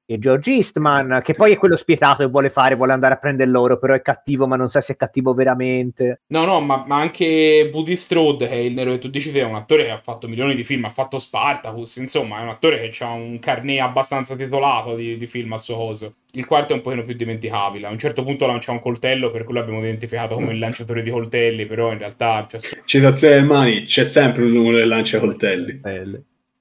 e 0.09 0.19
George 0.19 0.53
Eastman, 0.53 1.21
che 1.23 1.35
poi 1.35 1.53
è 1.53 1.57
quello 1.57 1.77
spietato 1.77 2.23
e 2.23 2.29
vuole 2.29 2.49
fare, 2.49 2.77
vuole 2.77 2.93
andare 2.93 3.15
a 3.15 3.19
prendere 3.19 3.51
loro, 3.51 3.77
però 3.77 3.93
è 3.93 4.01
cattivo, 4.01 4.47
ma 4.47 4.55
non 4.55 4.69
sa 4.69 4.81
se 4.81 4.93
è 4.93 4.97
cattivo 4.97 5.35
veramente. 5.35 6.21
No, 6.29 6.45
no, 6.45 6.61
ma, 6.61 6.85
ma 6.87 7.01
anche 7.01 7.69
Woody 7.73 7.97
Strode, 7.97 8.47
che 8.47 8.55
è 8.55 8.59
il 8.59 8.73
nero 8.73 8.93
che 8.93 8.99
tu 8.99 9.09
dici 9.09 9.33
te, 9.33 9.41
è 9.41 9.45
un 9.45 9.57
attore 9.57 9.85
che 9.85 9.91
ha 9.91 9.99
fatto 9.99 10.29
milioni 10.29 10.55
di 10.55 10.63
film, 10.63 10.85
ha 10.85 10.91
fatto 10.91 11.19
Spartacus, 11.19 11.97
insomma, 11.97 12.39
è 12.39 12.43
un 12.43 12.51
attore 12.51 12.89
che 12.89 13.05
ha 13.05 13.11
un 13.11 13.41
carnet 13.41 13.81
abbastanza 13.81 14.37
titolato 14.37 14.95
di, 14.95 15.17
di 15.17 15.27
film 15.27 15.53
a 15.55 15.59
suo 15.59 15.77
coso. 15.77 16.15
Il 16.33 16.47
quarto 16.47 16.73
è 16.73 16.77
un 16.77 16.83
pochino 16.83 17.03
più 17.03 17.15
dimenticabile. 17.15 17.89
A 17.89 17.91
un 17.91 17.99
certo 17.99 18.23
punto 18.23 18.47
lancia 18.47 18.71
un 18.71 18.81
coltello, 18.81 19.33
per 19.33 19.43
cui 19.43 19.55
l'abbiamo 19.55 19.81
identificato 19.81 20.37
come 20.37 20.53
il 20.53 20.61
lanciatore 20.61 21.03
di 21.03 21.11
coltelli, 21.11 21.67
però 21.67 21.91
in 21.91 21.99
realtà... 21.99 22.47
C'è... 22.49 22.59
Citazione 22.85 23.35
del 23.35 23.45
Mani, 23.45 23.83
c'è 23.85 24.05
sempre 24.05 24.45
un 24.45 24.53
numero 24.53 24.77
del 24.77 24.87
lancia 24.87 25.19
coltelli. 25.19 25.81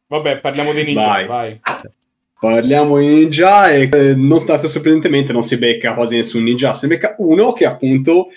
Vabbè, 0.07 0.39
parliamo 0.39 0.71
di 0.71 0.83
ninja, 0.83 1.05
vai. 1.05 1.25
vai. 1.27 1.61
Parliamo 2.39 2.99
di 2.99 3.07
ninja 3.07 3.69
e 3.71 3.89
eh, 3.91 4.15
non 4.15 4.39
stato 4.39 4.67
sorprendentemente 4.67 5.31
non 5.31 5.41
si 5.41 5.57
becca 5.57 5.93
quasi 5.93 6.15
nessun 6.15 6.43
ninja, 6.43 6.73
si 6.73 6.87
becca 6.87 7.15
uno 7.19 7.53
che 7.53 7.65
appunto 7.65 8.27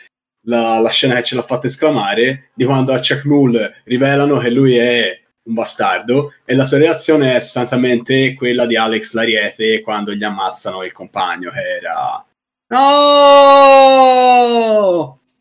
la, 0.43 0.79
la 0.79 0.91
scena 0.91 1.17
che 1.17 1.25
ce 1.25 1.35
l'ha 1.35 1.43
fatta 1.43 1.67
esclamare 1.67 2.51
di 2.55 2.65
quando 2.65 2.93
a 2.93 3.01
Chuck 3.01 3.25
Mull 3.25 3.73
rivelano 3.85 4.39
che 4.39 4.51
lui 4.51 4.77
è 4.77 5.21
un 5.43 5.55
bastardo 5.55 6.35
e 6.45 6.55
la 6.55 6.65
sua 6.65 6.79
reazione 6.79 7.37
è 7.37 7.41
sostanzialmente 7.41 8.35
quella 8.35 8.67
di 8.67 8.77
Alex 8.77 9.15
Lariete 9.15 9.81
quando 9.81 10.15
gli 10.15 10.25
ammazzano 10.25 10.85
il 10.85 10.93
compagno 10.93 11.51
che 11.51 11.61
era 11.61 12.23
No! 12.71 12.79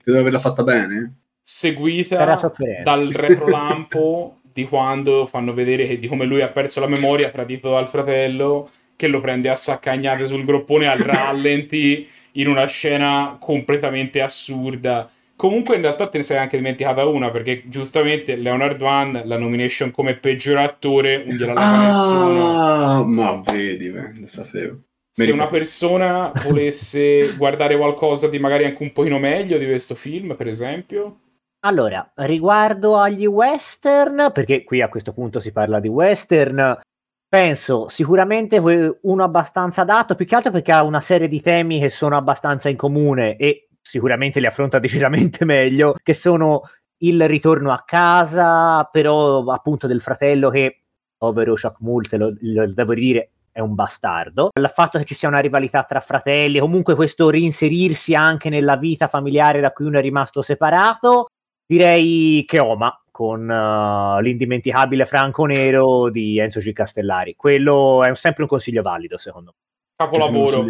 Credo 0.02 0.20
averla 0.20 0.40
fatta 0.40 0.64
bene. 0.64 1.16
Seguita 1.42 2.40
dal 2.84 3.10
retrolampo 3.10 4.40
di 4.58 4.66
quando 4.68 5.28
fanno 5.28 5.54
vedere 5.54 5.86
che, 5.86 6.00
di 6.00 6.08
come 6.08 6.26
lui 6.26 6.42
ha 6.42 6.48
perso 6.48 6.80
la 6.80 6.88
memoria, 6.88 7.30
tradito 7.30 7.70
dal 7.70 7.88
fratello, 7.88 8.68
che 8.96 9.06
lo 9.08 9.22
prende 9.22 9.50
a 9.50 9.56
saccagnate 9.56 10.26
sul 10.26 10.44
groppone 10.44 10.88
al 10.88 10.98
rallenti 10.98 12.10
in 12.32 12.48
una 12.48 12.66
scena 12.66 13.38
completamente 13.40 14.20
assurda. 14.20 15.08
Comunque 15.36 15.76
in 15.76 15.84
realtà 15.84 16.08
te 16.08 16.18
ne 16.18 16.24
sei 16.24 16.38
anche 16.38 16.58
dimenticata 16.58 17.06
una 17.06 17.30
perché 17.30 17.62
giustamente 17.68 18.36
Leonard 18.36 18.80
Van 18.80 19.22
la 19.26 19.38
nomination 19.38 19.92
come 19.92 20.16
peggior 20.16 20.58
attore 20.58 21.24
non 21.24 21.36
gliela 21.36 21.54
dava 21.54 21.68
ah, 21.68 21.86
nessuno. 21.86 23.06
Ma 23.06 23.42
vedi, 23.46 23.92
beh, 23.92 24.14
lo 24.20 24.26
sapevo. 24.26 24.80
Se 25.12 25.30
una 25.30 25.46
persona 25.46 26.32
volesse 26.44 27.36
guardare 27.38 27.78
qualcosa 27.78 28.28
di 28.28 28.40
magari 28.40 28.66
anche 28.66 28.82
un 28.82 28.92
pochino 28.92 29.20
meglio 29.20 29.60
di 29.60 29.66
questo 29.66 29.94
film, 29.94 30.36
per 30.36 30.48
esempio, 30.48 31.20
allora, 31.68 32.10
riguardo 32.16 32.98
agli 32.98 33.26
western, 33.26 34.32
perché 34.34 34.64
qui 34.64 34.82
a 34.82 34.88
questo 34.88 35.12
punto 35.12 35.42
si 35.42 35.52
parla 35.52 35.82
di 35.82 35.90
western, 35.90 36.80
penso 37.28 37.90
sicuramente 37.90 38.58
uno 39.02 39.24
abbastanza 39.24 39.82
adatto, 39.82 40.16
più 40.16 40.26
che 40.26 40.36
altro 40.36 40.52
perché 40.52 40.72
ha 40.72 40.84
una 40.84 41.02
serie 41.02 41.28
di 41.28 41.42
temi 41.42 41.80
che 41.80 41.90
sono 41.90 42.16
abbastanza 42.16 42.70
in 42.70 42.78
comune 42.78 43.36
e 43.36 43.68
sicuramente 43.82 44.40
li 44.40 44.46
affronta 44.46 44.80
decisamente 44.80 45.44
meglio, 45.44 45.96
che 46.02 46.14
sono 46.14 46.64
il 47.00 47.28
ritorno 47.28 47.74
a 47.74 47.84
casa, 47.86 48.88
però 48.90 49.44
appunto 49.44 49.88
del 49.88 50.02
fratello 50.02 50.50
che 50.50 50.84
povero 51.18 51.54
Chuck 51.54 51.82
Mull, 51.82 52.06
lo, 52.12 52.34
lo 52.40 52.74
devo 52.74 52.94
dire, 52.94 53.32
è 53.52 53.60
un 53.60 53.76
bastardo. 53.76 54.52
Il 54.58 54.72
fatto 54.74 54.98
che 55.00 55.04
ci 55.04 55.16
sia 55.16 55.28
una 55.28 55.40
rivalità 55.40 55.84
tra 55.84 56.00
fratelli, 56.00 56.60
comunque 56.60 56.96
questo 56.96 57.30
reinserirsi 57.30 58.16
anche 58.16 58.50
nella 58.50 58.78
vita 58.78 59.08
familiare 59.08 59.60
da 59.60 59.72
cui 59.72 59.86
uno 59.86 59.98
è 59.98 60.02
rimasto 60.02 60.42
separato, 60.42 61.28
direi 61.68 62.44
che 62.48 62.60
Oma 62.60 63.00
con 63.12 63.50
uh, 63.50 64.22
l'indimenticabile 64.22 65.06
Franco 65.06 65.46
Nero 65.46 66.10
di 66.10 66.40
Enzo 66.40 66.60
G. 66.60 66.72
Castellari. 66.72 67.36
Quello 67.36 68.04
è 68.04 68.16
sempre 68.16 68.44
un 68.44 68.50
consiglio 68.50 68.82
valido, 68.82 69.18
secondo 69.18 69.56
me. 69.56 69.66
Capolavoro. 69.96 70.66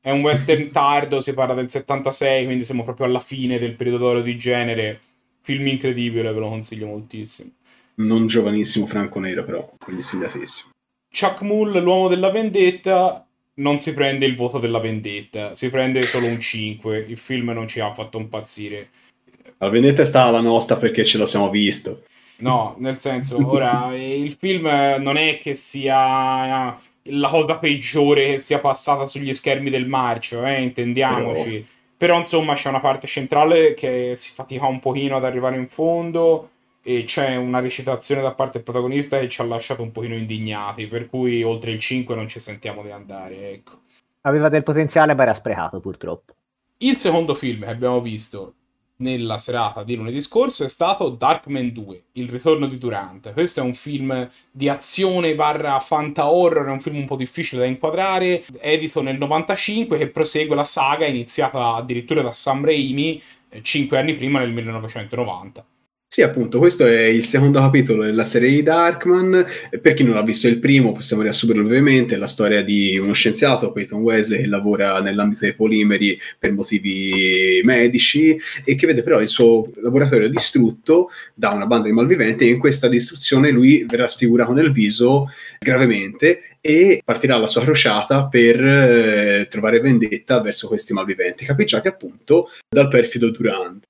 È 0.00 0.10
un 0.10 0.20
western 0.20 0.70
tardo, 0.70 1.20
si 1.20 1.32
parla 1.32 1.54
del 1.54 1.70
76, 1.70 2.44
quindi 2.44 2.64
siamo 2.64 2.84
proprio 2.84 3.06
alla 3.06 3.20
fine 3.20 3.58
del 3.58 3.74
periodo 3.74 3.98
d'oro 3.98 4.20
di 4.20 4.36
genere. 4.36 5.00
Film 5.40 5.66
incredibile, 5.68 6.32
ve 6.32 6.40
lo 6.40 6.48
consiglio 6.48 6.86
moltissimo. 6.86 7.52
Non 7.96 8.26
giovanissimo 8.26 8.86
Franco 8.86 9.20
Nero, 9.20 9.44
però, 9.44 9.72
consigliatissimo. 9.78 10.72
Chuck 11.08 11.42
Mull, 11.42 11.80
l'uomo 11.80 12.08
della 12.08 12.30
vendetta, 12.30 13.24
non 13.54 13.78
si 13.78 13.94
prende 13.94 14.26
il 14.26 14.34
voto 14.34 14.58
della 14.58 14.80
vendetta, 14.80 15.54
si 15.54 15.70
prende 15.70 16.02
solo 16.02 16.26
un 16.26 16.40
5. 16.40 16.98
Il 16.98 17.16
film 17.16 17.50
non 17.50 17.68
ci 17.68 17.78
ha 17.78 17.94
fatto 17.94 18.18
impazzire. 18.18 18.90
La 19.58 19.68
vendetta 19.68 20.02
è 20.02 20.06
stata 20.06 20.30
la 20.30 20.40
nostra 20.40 20.76
perché 20.76 21.04
ce 21.04 21.18
lo 21.18 21.26
siamo 21.26 21.50
visto. 21.50 22.02
No, 22.38 22.74
nel 22.78 22.98
senso, 22.98 23.38
ora 23.48 23.90
il 23.94 24.36
film 24.38 24.68
non 24.98 25.16
è 25.16 25.38
che 25.38 25.54
sia 25.54 26.76
la 27.08 27.28
cosa 27.28 27.58
peggiore 27.58 28.32
che 28.32 28.38
sia 28.38 28.58
passata 28.58 29.06
sugli 29.06 29.32
schermi 29.34 29.70
del 29.70 29.86
marcio, 29.86 30.44
eh, 30.44 30.62
intendiamoci. 30.62 31.50
Però... 31.50 31.72
Però 31.96 32.18
insomma 32.18 32.54
c'è 32.54 32.68
una 32.68 32.80
parte 32.80 33.06
centrale 33.06 33.72
che 33.72 34.12
si 34.16 34.32
fatica 34.32 34.66
un 34.66 34.80
pochino 34.80 35.16
ad 35.16 35.24
arrivare 35.24 35.56
in 35.56 35.68
fondo 35.68 36.50
e 36.82 37.04
c'è 37.04 37.36
una 37.36 37.60
recitazione 37.60 38.20
da 38.20 38.34
parte 38.34 38.54
del 38.54 38.62
protagonista 38.62 39.18
che 39.18 39.28
ci 39.28 39.40
ha 39.40 39.44
lasciato 39.44 39.82
un 39.82 39.92
pochino 39.92 40.14
indignati, 40.14 40.86
per 40.86 41.08
cui 41.08 41.42
oltre 41.42 41.70
il 41.70 41.80
5 41.80 42.14
non 42.14 42.28
ci 42.28 42.40
sentiamo 42.40 42.82
di 42.82 42.90
andare, 42.90 43.52
ecco. 43.52 43.80
Aveva 44.22 44.48
del 44.48 44.64
potenziale 44.64 45.14
ma 45.14 45.22
era 45.22 45.34
sprecato 45.34 45.80
purtroppo. 45.80 46.34
Il 46.78 46.98
secondo 46.98 47.34
film 47.34 47.62
che 47.62 47.70
abbiamo 47.70 48.00
visto 48.02 48.54
nella 49.04 49.36
serata 49.36 49.84
di 49.84 49.96
lunedì 49.96 50.18
scorso 50.22 50.64
è 50.64 50.68
stato 50.68 51.10
Darkman 51.10 51.72
2, 51.72 52.04
Il 52.12 52.30
ritorno 52.30 52.66
di 52.66 52.78
Durant. 52.78 53.34
Questo 53.34 53.60
è 53.60 53.62
un 53.62 53.74
film 53.74 54.28
di 54.50 54.68
azione 54.70 55.34
barra 55.34 55.78
fanta 55.78 56.30
horror, 56.30 56.68
è 56.68 56.70
un 56.70 56.80
film 56.80 56.96
un 56.96 57.04
po' 57.04 57.16
difficile 57.16 57.60
da 57.60 57.66
inquadrare, 57.68 58.44
edito 58.60 59.02
nel 59.02 59.18
95 59.18 59.98
che 59.98 60.08
prosegue 60.08 60.56
la 60.56 60.64
saga 60.64 61.04
iniziata 61.04 61.74
addirittura 61.74 62.22
da 62.22 62.32
Sam 62.32 62.64
Raimi 62.64 63.22
eh, 63.50 63.62
cinque 63.62 63.98
anni 63.98 64.14
prima 64.14 64.38
nel 64.38 64.52
1990. 64.52 65.64
Sì, 66.14 66.22
appunto, 66.22 66.60
questo 66.60 66.86
è 66.86 67.06
il 67.06 67.24
secondo 67.24 67.58
capitolo 67.58 68.04
della 68.04 68.22
serie 68.22 68.48
di 68.48 68.62
Darkman. 68.62 69.44
Per 69.82 69.94
chi 69.94 70.04
non 70.04 70.16
ha 70.16 70.22
visto 70.22 70.46
il 70.46 70.60
primo, 70.60 70.92
possiamo 70.92 71.22
riassumerlo 71.22 71.64
brevemente: 71.64 72.16
la 72.16 72.28
storia 72.28 72.62
di 72.62 72.96
uno 72.96 73.12
scienziato, 73.14 73.72
Peyton 73.72 74.00
Wesley, 74.00 74.42
che 74.42 74.46
lavora 74.46 75.00
nell'ambito 75.00 75.40
dei 75.40 75.56
polimeri 75.56 76.16
per 76.38 76.52
motivi 76.52 77.60
medici 77.64 78.38
e 78.64 78.76
che 78.76 78.86
vede 78.86 79.02
però 79.02 79.20
il 79.20 79.26
suo 79.26 79.68
laboratorio 79.82 80.28
distrutto 80.28 81.10
da 81.34 81.50
una 81.50 81.66
banda 81.66 81.88
di 81.88 81.92
malviventi 81.92 82.44
e 82.44 82.50
in 82.50 82.60
questa 82.60 82.86
distruzione 82.86 83.50
lui 83.50 83.84
verrà 83.84 84.06
sfigurato 84.06 84.52
nel 84.52 84.70
viso 84.70 85.28
gravemente 85.58 86.58
e 86.60 87.02
partirà 87.04 87.36
la 87.38 87.48
sua 87.48 87.62
crociata 87.62 88.28
per 88.28 88.64
eh, 88.64 89.48
trovare 89.50 89.80
vendetta 89.80 90.40
verso 90.40 90.68
questi 90.68 90.92
malviventi, 90.92 91.44
capeggiati 91.44 91.88
appunto 91.88 92.50
dal 92.68 92.86
perfido 92.86 93.32
Durant. 93.32 93.82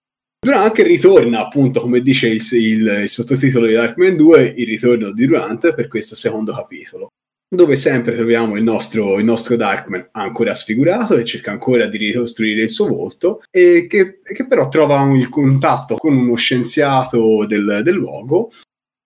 Durant 0.45 0.77
ritorna, 0.77 1.41
appunto, 1.41 1.81
come 1.81 2.03
dice 2.03 2.29
il, 2.29 2.47
il, 2.53 2.99
il, 3.03 3.09
sottotitolo 3.09 3.67
di 3.67 3.73
Darkman 3.73 4.15
2, 4.15 4.55
il 4.59 4.67
ritorno 4.67 5.11
di 5.11 5.27
Durant 5.27 5.73
per 5.73 5.89
questo 5.89 6.15
secondo 6.15 6.53
capitolo, 6.53 7.09
dove 7.49 7.77
sempre 7.77 8.15
troviamo 8.15 8.59
il 8.59 8.63
nostro, 8.63 9.19
il 9.19 9.25
nostro 9.25 9.57
Darkman 9.57 10.11
ancora 10.13 10.55
sfigurato 10.55 11.17
e 11.17 11.25
cerca 11.25 11.51
ancora 11.51 11.87
di 11.87 11.97
ricostruire 11.97 12.61
il 12.61 12.69
suo 12.69 12.89
volto, 12.89 13.41
e 13.51 13.87
che, 13.89 14.21
che 14.23 14.47
però 14.47 14.69
trova 14.69 15.11
il 15.17 15.31
contatto 15.31 15.97
con 15.97 16.15
uno 16.15 16.35
scienziato 16.35 17.47
del, 17.47 17.81
del 17.83 17.95
luogo 17.95 18.51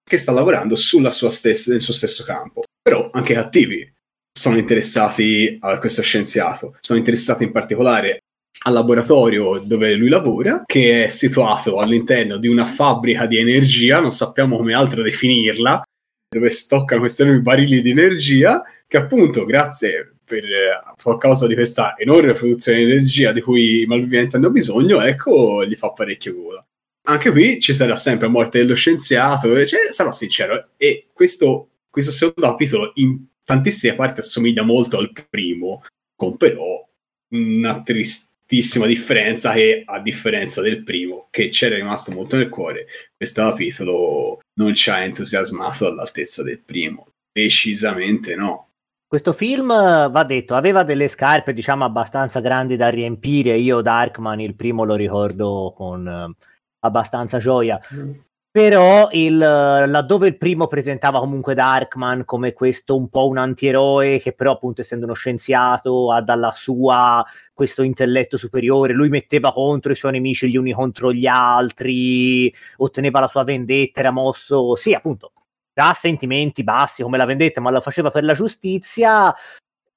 che 0.02 0.18
sta 0.18 0.32
lavorando 0.32 0.74
stessa, 0.74 1.70
nel 1.70 1.80
suo 1.80 1.92
stesso 1.92 2.24
campo. 2.24 2.62
Però 2.82 3.10
anche 3.12 3.34
cattivi 3.34 3.88
sono 4.36 4.58
interessati 4.58 5.56
a 5.60 5.78
questo 5.78 6.02
scienziato, 6.02 6.74
sono 6.80 6.98
interessati 6.98 7.44
in 7.44 7.52
particolare 7.52 8.22
al 8.64 8.72
laboratorio 8.72 9.58
dove 9.58 9.94
lui 9.94 10.08
lavora, 10.08 10.62
che 10.66 11.04
è 11.04 11.08
situato 11.08 11.78
all'interno 11.78 12.38
di 12.38 12.48
una 12.48 12.66
fabbrica 12.66 13.26
di 13.26 13.38
energia, 13.38 14.00
non 14.00 14.10
sappiamo 14.10 14.56
come 14.56 14.74
altro 14.74 15.02
definirla, 15.02 15.82
dove 16.28 16.50
stoccano 16.50 17.00
questi 17.00 17.22
enormi 17.22 17.40
barili 17.40 17.80
di 17.80 17.90
energia, 17.90 18.62
che 18.86 18.96
appunto 18.96 19.44
grazie 19.44 20.14
per 20.24 20.44
a 20.44 21.18
causa 21.18 21.46
di 21.46 21.54
questa 21.54 21.96
enorme 21.96 22.34
produzione 22.34 22.78
di 22.78 22.84
energia 22.84 23.32
di 23.32 23.40
cui 23.40 23.82
i 23.82 23.86
malviventi 23.86 24.36
hanno 24.36 24.50
bisogno, 24.50 25.00
ecco, 25.00 25.64
gli 25.64 25.74
fa 25.74 25.90
parecchio 25.90 26.34
gola. 26.34 26.66
Anche 27.08 27.30
qui 27.30 27.58
ci 27.60 27.72
sarà 27.72 27.96
sempre 27.96 28.26
la 28.26 28.32
morte 28.32 28.58
dello 28.58 28.74
scienziato, 28.74 29.64
cioè, 29.66 29.90
sarò 29.90 30.12
sincero, 30.12 30.70
e 30.76 31.06
questo, 31.14 31.70
questo 31.88 32.10
secondo 32.10 32.50
capitolo 32.50 32.92
in 32.96 33.24
tantissime 33.42 33.94
parti 33.94 34.20
assomiglia 34.20 34.62
molto 34.62 34.98
al 34.98 35.10
primo, 35.30 35.82
con 36.14 36.36
però 36.36 36.86
una 37.30 37.82
tristezza 37.82 38.27
tantissima 38.48 38.86
differenza 38.86 39.52
che 39.52 39.82
a 39.84 40.00
differenza 40.00 40.62
del 40.62 40.82
primo 40.82 41.28
che 41.30 41.50
c'era 41.50 41.76
rimasto 41.76 42.12
molto 42.12 42.36
nel 42.36 42.48
cuore 42.48 42.86
questo 43.14 43.42
capitolo 43.42 44.40
non 44.54 44.74
ci 44.74 44.88
ha 44.88 45.02
entusiasmato 45.04 45.86
all'altezza 45.86 46.42
del 46.42 46.58
primo. 46.58 47.08
Decisamente 47.30 48.34
no. 48.34 48.70
Questo 49.06 49.32
film 49.32 49.68
va 49.68 50.24
detto 50.24 50.54
aveva 50.54 50.82
delle 50.82 51.08
scarpe 51.08 51.52
diciamo 51.52 51.84
abbastanza 51.84 52.40
grandi 52.40 52.76
da 52.76 52.88
riempire. 52.88 53.56
Io 53.56 53.80
Darkman 53.82 54.40
il 54.40 54.54
primo 54.54 54.84
lo 54.84 54.94
ricordo 54.94 55.72
con 55.76 56.06
uh, 56.06 56.44
abbastanza 56.80 57.38
gioia. 57.38 57.78
Mm. 57.94 58.12
Però 58.58 59.08
il, 59.12 59.38
laddove 59.38 60.26
il 60.26 60.36
primo 60.36 60.66
presentava 60.66 61.20
comunque 61.20 61.54
Darkman 61.54 62.24
come 62.24 62.52
questo 62.52 62.96
un 62.96 63.08
po' 63.08 63.28
un 63.28 63.38
antieroe 63.38 64.18
che 64.18 64.32
però 64.32 64.50
appunto 64.50 64.80
essendo 64.80 65.04
uno 65.04 65.14
scienziato 65.14 66.10
ha 66.10 66.20
dalla 66.20 66.50
sua 66.56 67.24
questo 67.54 67.84
intelletto 67.84 68.36
superiore, 68.36 68.94
lui 68.94 69.10
metteva 69.10 69.52
contro 69.52 69.92
i 69.92 69.94
suoi 69.94 70.10
nemici 70.10 70.50
gli 70.50 70.56
uni 70.56 70.72
contro 70.72 71.12
gli 71.12 71.26
altri, 71.26 72.52
otteneva 72.78 73.20
la 73.20 73.28
sua 73.28 73.44
vendetta, 73.44 74.00
era 74.00 74.10
mosso, 74.10 74.74
sì 74.74 74.92
appunto, 74.92 75.30
da 75.72 75.92
sentimenti 75.94 76.64
bassi 76.64 77.04
come 77.04 77.16
la 77.16 77.26
vendetta, 77.26 77.60
ma 77.60 77.70
lo 77.70 77.80
faceva 77.80 78.10
per 78.10 78.24
la 78.24 78.34
giustizia, 78.34 79.32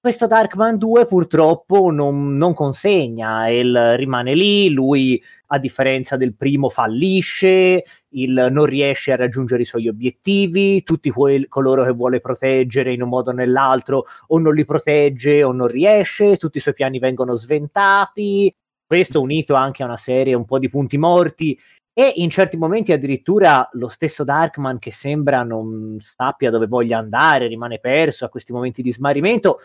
questo 0.01 0.25
Darkman 0.25 0.79
2 0.79 1.05
purtroppo 1.05 1.91
non, 1.91 2.35
non 2.35 2.55
consegna, 2.55 3.47
il, 3.49 3.97
rimane 3.97 4.33
lì, 4.33 4.71
lui 4.71 5.21
a 5.47 5.59
differenza 5.59 6.17
del 6.17 6.33
primo 6.35 6.69
fallisce, 6.69 7.83
il, 8.11 8.47
non 8.51 8.65
riesce 8.65 9.11
a 9.11 9.15
raggiungere 9.15 9.61
i 9.61 9.65
suoi 9.65 9.87
obiettivi, 9.87 10.83
tutti 10.83 11.09
quel, 11.09 11.47
coloro 11.47 11.83
che 11.83 11.91
vuole 11.91 12.19
proteggere 12.19 12.93
in 12.93 13.01
un 13.01 13.09
modo 13.09 13.31
o 13.31 13.33
nell'altro 13.33 14.05
o 14.27 14.39
non 14.39 14.53
li 14.53 14.65
protegge 14.65 15.43
o 15.43 15.51
non 15.51 15.67
riesce, 15.67 16.37
tutti 16.37 16.57
i 16.57 16.61
suoi 16.61 16.73
piani 16.73 16.99
vengono 16.99 17.35
sventati, 17.35 18.53
questo 18.85 19.21
unito 19.21 19.53
anche 19.53 19.83
a 19.83 19.85
una 19.85 19.97
serie 19.97 20.33
un 20.33 20.45
po' 20.45 20.59
di 20.59 20.69
punti 20.69 20.97
morti 20.97 21.57
e 21.93 22.13
in 22.15 22.29
certi 22.29 22.57
momenti 22.57 22.93
addirittura 22.93 23.67
lo 23.73 23.89
stesso 23.89 24.23
Darkman 24.23 24.79
che 24.79 24.91
sembra 24.91 25.43
non 25.43 25.97
sappia 25.99 26.49
dove 26.49 26.67
voglia 26.67 26.97
andare, 26.97 27.47
rimane 27.47 27.79
perso 27.79 28.25
a 28.25 28.29
questi 28.29 28.53
momenti 28.53 28.81
di 28.81 28.91
smarrimento, 28.91 29.59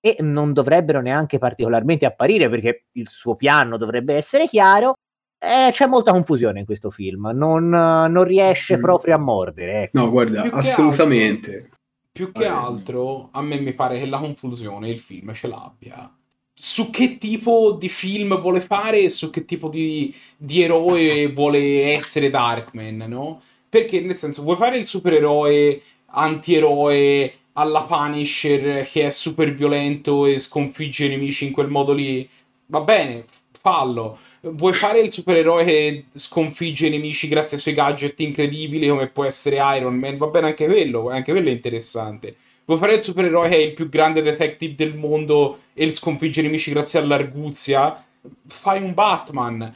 e 0.00 0.16
non 0.20 0.52
dovrebbero 0.52 1.00
neanche 1.00 1.38
particolarmente 1.38 2.06
apparire 2.06 2.48
perché 2.48 2.84
il 2.92 3.08
suo 3.08 3.34
piano 3.34 3.76
dovrebbe 3.76 4.14
essere 4.14 4.46
chiaro. 4.46 4.94
Eh, 5.38 5.70
c'è 5.72 5.86
molta 5.86 6.12
confusione 6.12 6.60
in 6.60 6.66
questo 6.66 6.90
film, 6.90 7.30
non, 7.34 7.68
non 7.68 8.24
riesce 8.24 8.76
mm. 8.76 8.80
proprio 8.80 9.14
a 9.14 9.18
mordere. 9.18 9.82
Ecco. 9.84 9.98
No, 9.98 10.10
guarda, 10.10 10.42
più 10.42 10.50
assolutamente. 10.52 11.50
Che 11.50 11.56
altro, 11.56 11.76
più 12.12 12.32
che 12.32 12.46
altro, 12.46 13.28
a 13.32 13.42
me 13.42 13.60
mi 13.60 13.72
pare 13.72 13.98
che 13.98 14.06
la 14.06 14.18
confusione 14.18 14.88
il 14.88 14.98
film 14.98 15.32
ce 15.32 15.48
l'abbia 15.48 16.10
su 16.58 16.88
che 16.88 17.18
tipo 17.18 17.76
di 17.78 17.90
film 17.90 18.40
vuole 18.40 18.62
fare 18.62 19.02
e 19.02 19.10
su 19.10 19.28
che 19.28 19.44
tipo 19.44 19.68
di, 19.68 20.14
di, 20.38 20.62
eroe 20.62 21.30
vuole 21.30 21.92
essere 21.92 22.30
Darkman, 22.30 23.04
no? 23.08 23.42
Perché 23.68 24.00
nel 24.00 24.16
senso, 24.16 24.42
vuoi 24.42 24.56
fare 24.56 24.78
il 24.78 24.86
supereroe, 24.86 25.82
antieroe, 26.06 27.34
alla 27.52 27.82
Punisher 27.82 28.88
che 28.88 29.06
è 29.06 29.10
super 29.10 29.52
violento 29.52 30.24
e 30.24 30.38
sconfigge 30.38 31.06
i 31.06 31.08
nemici 31.10 31.46
in 31.46 31.52
quel 31.52 31.68
modo 31.68 31.92
lì, 31.92 32.26
va 32.66 32.80
bene, 32.80 33.26
fallo. 33.52 34.18
Vuoi 34.50 34.72
fare 34.72 35.00
il 35.00 35.12
supereroe 35.12 35.64
che 35.64 36.04
sconfigge 36.14 36.86
i 36.86 36.90
nemici 36.90 37.26
grazie 37.26 37.56
ai 37.56 37.62
suoi 37.62 37.74
gadget 37.74 38.20
incredibili 38.20 38.88
come 38.88 39.08
può 39.08 39.24
essere 39.24 39.56
Iron 39.76 39.96
Man? 39.96 40.16
Va 40.16 40.26
bene 40.26 40.48
anche 40.48 40.66
quello, 40.66 41.10
anche 41.10 41.32
quello 41.32 41.48
è 41.48 41.52
interessante. 41.52 42.36
Vuoi 42.64 42.78
fare 42.78 42.94
il 42.94 43.02
supereroe 43.02 43.48
che 43.48 43.56
è 43.56 43.60
il 43.60 43.72
più 43.72 43.88
grande 43.88 44.22
detective 44.22 44.74
del 44.76 44.94
mondo 44.94 45.62
e 45.72 45.92
sconfigge 45.92 46.40
i 46.40 46.42
nemici 46.44 46.70
grazie 46.72 47.00
all'arguzia? 47.00 48.04
Fai 48.46 48.82
un 48.82 48.94
Batman 48.94 49.72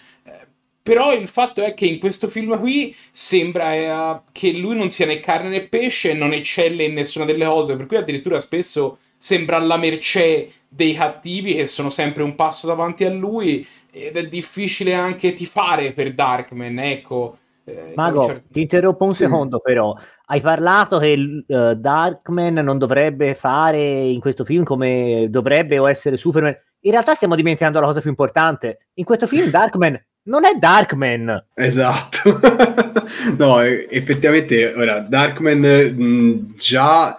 Però 0.83 1.12
il 1.12 1.29
fatto 1.29 1.62
è 1.62 1.75
che 1.75 1.87
in 1.87 1.99
questo 1.99 2.27
film 2.29 2.59
qui 2.59 2.95
sembra 3.11 3.75
eh, 3.75 4.21
che 4.33 4.53
lui 4.53 4.77
non 4.77 4.91
sia 4.91 5.07
né 5.07 5.21
carne 5.21 5.49
né 5.49 5.62
pesce 5.67 6.11
e 6.11 6.15
non 6.15 6.33
eccelle 6.33 6.85
in 6.85 6.95
nessuna 6.95 7.25
delle 7.25 7.45
cose, 7.45 7.77
per 7.77 7.87
cui 7.87 7.97
addirittura 7.97 8.41
spesso 8.41 8.99
sembra 9.17 9.57
alla 9.57 9.77
mercé 9.77 10.50
dei 10.73 10.95
cattivi 10.95 11.55
che 11.55 11.67
sono 11.67 11.91
sempre 11.91 12.23
un 12.23 12.37
passo 12.37 12.69
davanti 12.69 13.05
a 13.05 13.11
lui 13.11 13.67
ed 13.91 14.17
è 14.17 14.29
difficile 14.29 14.95
anche 14.95 15.33
tifare 15.33 15.93
per 15.93 16.15
Darkman, 16.15 16.79
ecco. 16.79 17.37
Eh, 17.65 17.93
Mago, 17.97 18.23
certo... 18.23 18.49
ti 18.53 18.61
interrompo 18.62 19.05
un 19.05 19.11
secondo 19.11 19.59
però. 19.59 19.95
Hai 20.27 20.41
parlato 20.41 20.99
che 20.99 21.45
uh, 21.45 21.75
Darkman 21.75 22.55
non 22.55 22.79
dovrebbe 22.79 23.35
fare 23.35 23.83
in 23.83 24.21
questo 24.21 24.45
film 24.45 24.62
come 24.62 25.27
dovrebbe 25.29 25.79
o 25.81 25.89
essere 25.89 26.17
Superman. 26.17 26.57
In 26.83 26.93
realtà 26.93 27.15
stiamo 27.15 27.35
dimenticando 27.35 27.81
la 27.81 27.87
cosa 27.87 28.00
più 28.00 28.11
importante. 28.11 28.87
In 28.95 29.05
questo 29.05 29.27
film 29.27 29.50
Darkman 29.50 30.00
non 30.23 30.45
è 30.45 30.55
Darkman. 30.55 31.47
Esatto. 31.55 32.39
no, 33.37 33.61
effettivamente, 33.61 34.73
ora, 34.73 35.00
Darkman 35.00 35.59
mh, 35.59 36.55
già 36.57 37.17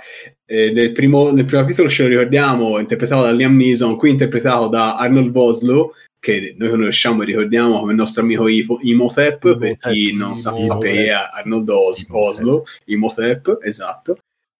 eh, 0.52 0.72
nel, 0.72 0.92
primo, 0.92 1.32
nel, 1.32 1.46
primo, 1.46 1.62
capitolo 1.62 1.88
ce 1.88 2.04
lo 2.04 2.10
ricordiamo, 2.10 2.78
interpretato 2.78 3.22
da 3.22 3.32
Liam 3.32 3.56
Neeson, 3.56 3.96
qui 3.96 4.10
interpretato 4.10 4.68
da 4.68 4.98
Arnold 4.98 5.30
Boslow, 5.30 5.94
che 6.20 6.54
noi 6.58 6.70
conosciamo 6.70 7.22
e 7.22 7.26
ricordiamo 7.26 7.80
come 7.80 7.92
il 7.92 7.98
nostro 7.98 8.22
amico 8.22 8.50
Imhotep, 8.50 9.58
per 9.58 9.78
chi 9.78 10.14
non 10.14 10.36
sa 10.36 10.54
che 10.78 11.06
è 11.06 11.10
Arnold 11.10 11.70
Oslo, 11.70 12.66
Imhotep, 12.86 13.60
esatto. 13.62 14.18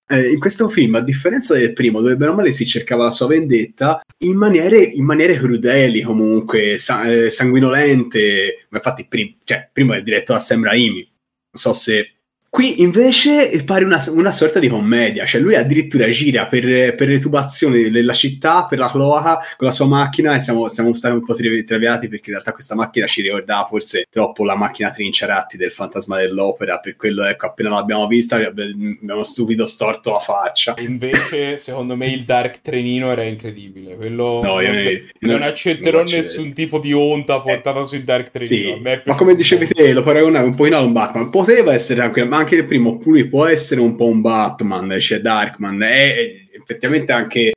Eh, 0.08 0.32
in 0.32 0.40
questo 0.40 0.70
film, 0.70 0.96
a 0.96 1.02
differenza 1.02 1.56
del 1.56 1.74
primo, 1.74 2.00
dove 2.00 2.16
bene 2.16 2.32
male 2.32 2.54
si 2.54 2.66
cercava 2.66 3.04
la 3.04 3.12
sua 3.12 3.28
vendetta, 3.28 4.02
in 4.20 4.38
maniere, 4.38 4.80
in 4.80 5.04
maniere 5.04 5.36
crudeli 5.36 6.02
comunque, 6.04 6.78
sa- 6.80 7.04
eh, 7.04 7.30
sanguinolente, 7.30 8.66
ma 8.70 8.78
infatti 8.78 9.06
prim- 9.08 9.36
cioè, 9.44 9.70
primo 9.72 9.94
è 9.94 10.02
diretto 10.02 10.32
da 10.32 10.40
Sam 10.40 10.64
Raimi, 10.64 11.02
non 11.02 11.62
so 11.62 11.74
se 11.74 12.14
Qui 12.54 12.82
invece 12.82 13.64
pare 13.64 13.86
una, 13.86 14.04
una, 14.10 14.34
sorta 14.34 14.60
di 14.60 14.68
commedia, 14.68 15.26
cioè 15.26 15.40
lui 15.40 15.56
addirittura 15.56 16.10
gira 16.10 16.48
per, 16.48 16.96
per 16.96 17.08
le 17.08 17.18
tubazioni 17.18 17.90
della 17.90 18.12
città, 18.12 18.66
per 18.66 18.78
la 18.78 18.92
cloaca 18.92 19.38
con 19.56 19.68
la 19.68 19.72
sua 19.72 19.86
macchina 19.86 20.36
e 20.36 20.42
siamo, 20.42 20.68
siamo 20.68 20.94
stati 20.94 21.16
un 21.16 21.24
po' 21.24 21.34
traviati 21.34 22.10
perché 22.10 22.26
in 22.26 22.34
realtà 22.34 22.52
questa 22.52 22.76
macchina 22.76 23.08
ci 23.08 23.22
ricordava 23.22 23.64
forse 23.64 24.06
troppo 24.10 24.44
la 24.44 24.58
macchina 24.58 24.92
Trinciaratti 24.92 25.56
del 25.56 25.72
fantasma 25.72 26.18
dell'opera, 26.18 26.80
per 26.80 26.98
quello 26.98 27.24
ecco 27.24 27.46
appena 27.46 27.70
l'abbiamo 27.70 28.06
vista 28.08 28.36
abbiamo 28.36 29.24
stupido 29.24 29.66
storto 29.66 30.12
la 30.12 30.20
faccia. 30.20 30.74
Invece 30.80 31.56
secondo 31.56 31.96
me 31.96 32.12
il 32.12 32.26
Dark 32.26 32.60
Trenino 32.60 33.14
era 33.14 33.24
incredibile, 33.24 33.96
quello 33.96 34.42
no, 34.44 34.56
non, 34.56 34.62
io, 34.62 34.72
non, 34.74 35.32
non 35.32 35.42
accetterò 35.44 36.00
non 36.00 36.12
nessun 36.12 36.52
tipo 36.52 36.80
di 36.80 36.92
onta 36.92 37.40
portata 37.40 37.80
eh, 37.80 37.86
sul 37.86 38.04
Dark 38.04 38.30
Trenino. 38.30 38.76
Sì, 38.76 39.02
ma 39.06 39.16
come 39.16 39.36
dicevi 39.36 39.68
te, 39.68 39.94
lo 39.94 40.04
paragonavo 40.04 40.48
un 40.48 40.56
po' 40.56 40.66
in 40.66 40.74
a 40.74 40.82
un 40.82 40.92
Batman, 40.92 41.30
poteva 41.30 41.74
essere 41.74 42.02
anche 42.02 42.26
anche 42.42 42.56
il 42.56 42.66
primo 42.66 43.00
lui 43.04 43.28
può 43.28 43.46
essere 43.46 43.82
un 43.82 43.96
po' 43.96 44.08
un 44.08 44.22
Batman, 44.22 45.00
cioè 45.00 45.20
Darkman, 45.20 45.82
è 45.82 46.16
effettivamente 46.54 47.12
anche 47.12 47.52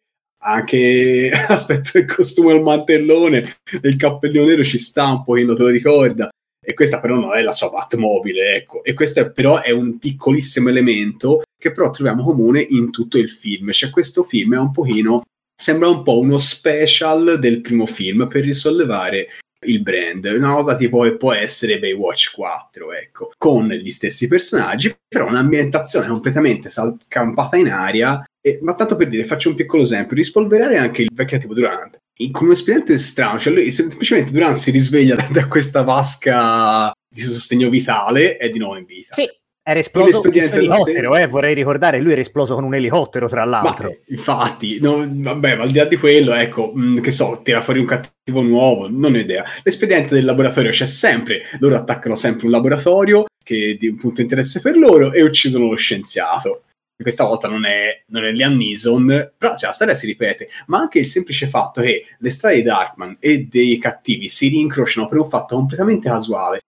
anche 0.46 1.30
l'aspetto 1.48 1.90
del 1.94 2.04
costume 2.04 2.52
al 2.52 2.60
mantellone 2.60 3.42
il 3.82 3.96
cappellino 3.96 4.44
nero 4.44 4.62
ci 4.62 4.78
sta 4.78 5.10
un 5.10 5.24
pochino, 5.24 5.54
te 5.54 5.62
lo 5.62 5.68
ricorda. 5.68 6.28
E 6.66 6.72
questa 6.72 6.98
però 6.98 7.16
non 7.16 7.36
è 7.36 7.42
la 7.42 7.52
sua 7.52 7.68
Batmobile, 7.70 8.56
ecco. 8.56 8.82
E 8.84 8.94
questo 8.94 9.20
è, 9.20 9.30
però 9.30 9.60
è 9.60 9.70
un 9.70 9.98
piccolissimo 9.98 10.70
elemento 10.70 11.42
che 11.58 11.72
però 11.72 11.90
troviamo 11.90 12.24
comune 12.24 12.60
in 12.60 12.90
tutto 12.90 13.18
il 13.18 13.30
film. 13.30 13.70
Cioè 13.70 13.90
questo 13.90 14.22
film 14.22 14.54
è 14.54 14.58
un 14.58 14.70
pochino, 14.70 15.22
sembra 15.54 15.88
un 15.88 16.02
po' 16.02 16.18
uno 16.18 16.38
special 16.38 17.38
del 17.38 17.60
primo 17.60 17.84
film 17.84 18.26
per 18.28 18.44
risollevare 18.44 19.28
il 19.64 19.82
brand. 19.82 20.24
Una 20.24 20.54
cosa 20.54 20.76
tipo 20.76 21.16
può 21.16 21.32
essere 21.32 21.78
Baywatch 21.78 22.32
4, 22.34 22.92
ecco, 22.92 23.30
con 23.36 23.68
gli 23.68 23.90
stessi 23.90 24.28
personaggi, 24.28 24.94
però 25.06 25.26
un'ambientazione 25.26 26.06
completamente 26.08 26.68
campata 27.08 27.56
in 27.56 27.68
aria. 27.68 28.24
E, 28.40 28.58
ma 28.62 28.74
tanto 28.74 28.96
per 28.96 29.08
dire, 29.08 29.24
faccio 29.24 29.48
un 29.48 29.54
piccolo 29.54 29.82
esempio, 29.82 30.16
rispolverare 30.16 30.76
anche 30.76 31.02
il 31.02 31.10
vecchio 31.12 31.38
tipo 31.38 31.54
Durant. 31.54 31.98
Con 32.30 32.46
un 32.46 32.52
espediente 32.52 32.98
strano, 32.98 33.40
cioè 33.40 33.52
lui 33.52 33.70
semplicemente 33.70 34.32
Durant 34.32 34.56
si 34.56 34.70
risveglia 34.70 35.14
da, 35.14 35.26
da 35.32 35.48
questa 35.48 35.82
vasca 35.82 36.92
di 37.08 37.20
sostegno 37.20 37.68
vitale 37.68 38.38
e 38.38 38.50
di 38.50 38.58
nuovo 38.58 38.76
in 38.76 38.84
vita. 38.84 39.14
Sì, 39.14 39.28
era 39.66 39.78
esploso 39.78 40.20
con 40.20 40.30
un 40.30 40.42
elicottero, 40.42 41.16
eh, 41.16 41.26
vorrei 41.26 41.54
ricordare, 41.54 41.98
lui 41.98 42.12
era 42.12 42.20
esploso 42.20 42.54
con 42.54 42.64
un 42.64 42.74
elicottero, 42.74 43.28
tra 43.28 43.44
l'altro. 43.44 43.88
Ma, 43.88 43.94
infatti, 44.08 44.78
no, 44.78 45.06
vabbè, 45.08 45.56
ma 45.56 45.62
al 45.62 45.70
di 45.70 45.78
là 45.78 45.86
di 45.86 45.96
quello, 45.96 46.34
ecco, 46.34 46.72
mh, 46.74 46.82
mm, 46.82 46.98
che 46.98 47.10
so, 47.10 47.40
tira 47.42 47.62
fuori 47.62 47.80
un 47.80 47.86
cattivo 47.86 48.42
nuovo, 48.42 48.90
non 48.90 49.14
ho 49.14 49.18
idea. 49.18 49.42
L'espediente 49.62 50.14
del 50.14 50.26
laboratorio 50.26 50.70
c'è 50.70 50.84
sempre, 50.84 51.44
loro 51.60 51.76
attaccano 51.76 52.14
sempre 52.14 52.44
un 52.44 52.52
laboratorio 52.52 53.24
che 53.42 53.70
è 53.70 53.74
di 53.74 53.88
un 53.88 53.96
punto 53.96 54.16
di 54.16 54.22
interesse 54.22 54.60
per 54.60 54.76
loro 54.76 55.12
e 55.12 55.22
uccidono 55.22 55.70
lo 55.70 55.76
scienziato. 55.76 56.64
Questa 57.02 57.24
volta 57.24 57.48
non 57.48 57.64
è, 57.64 58.02
non 58.08 58.24
è 58.24 58.32
Liam 58.32 58.56
Neeson, 58.56 59.32
però 59.36 59.56
cioè, 59.56 59.68
la 59.68 59.74
storia 59.74 59.94
si 59.94 60.06
ripete, 60.06 60.48
ma 60.66 60.78
anche 60.78 60.98
il 60.98 61.06
semplice 61.06 61.46
fatto 61.46 61.80
che 61.80 62.04
le 62.18 62.30
strade 62.30 62.56
di 62.56 62.62
Darkman 62.62 63.16
e 63.18 63.46
dei 63.50 63.78
cattivi 63.78 64.28
si 64.28 64.48
rincrociano 64.48 65.08
per 65.08 65.18
un 65.18 65.26
fatto 65.26 65.56
completamente 65.56 66.08
casuale 66.08 66.60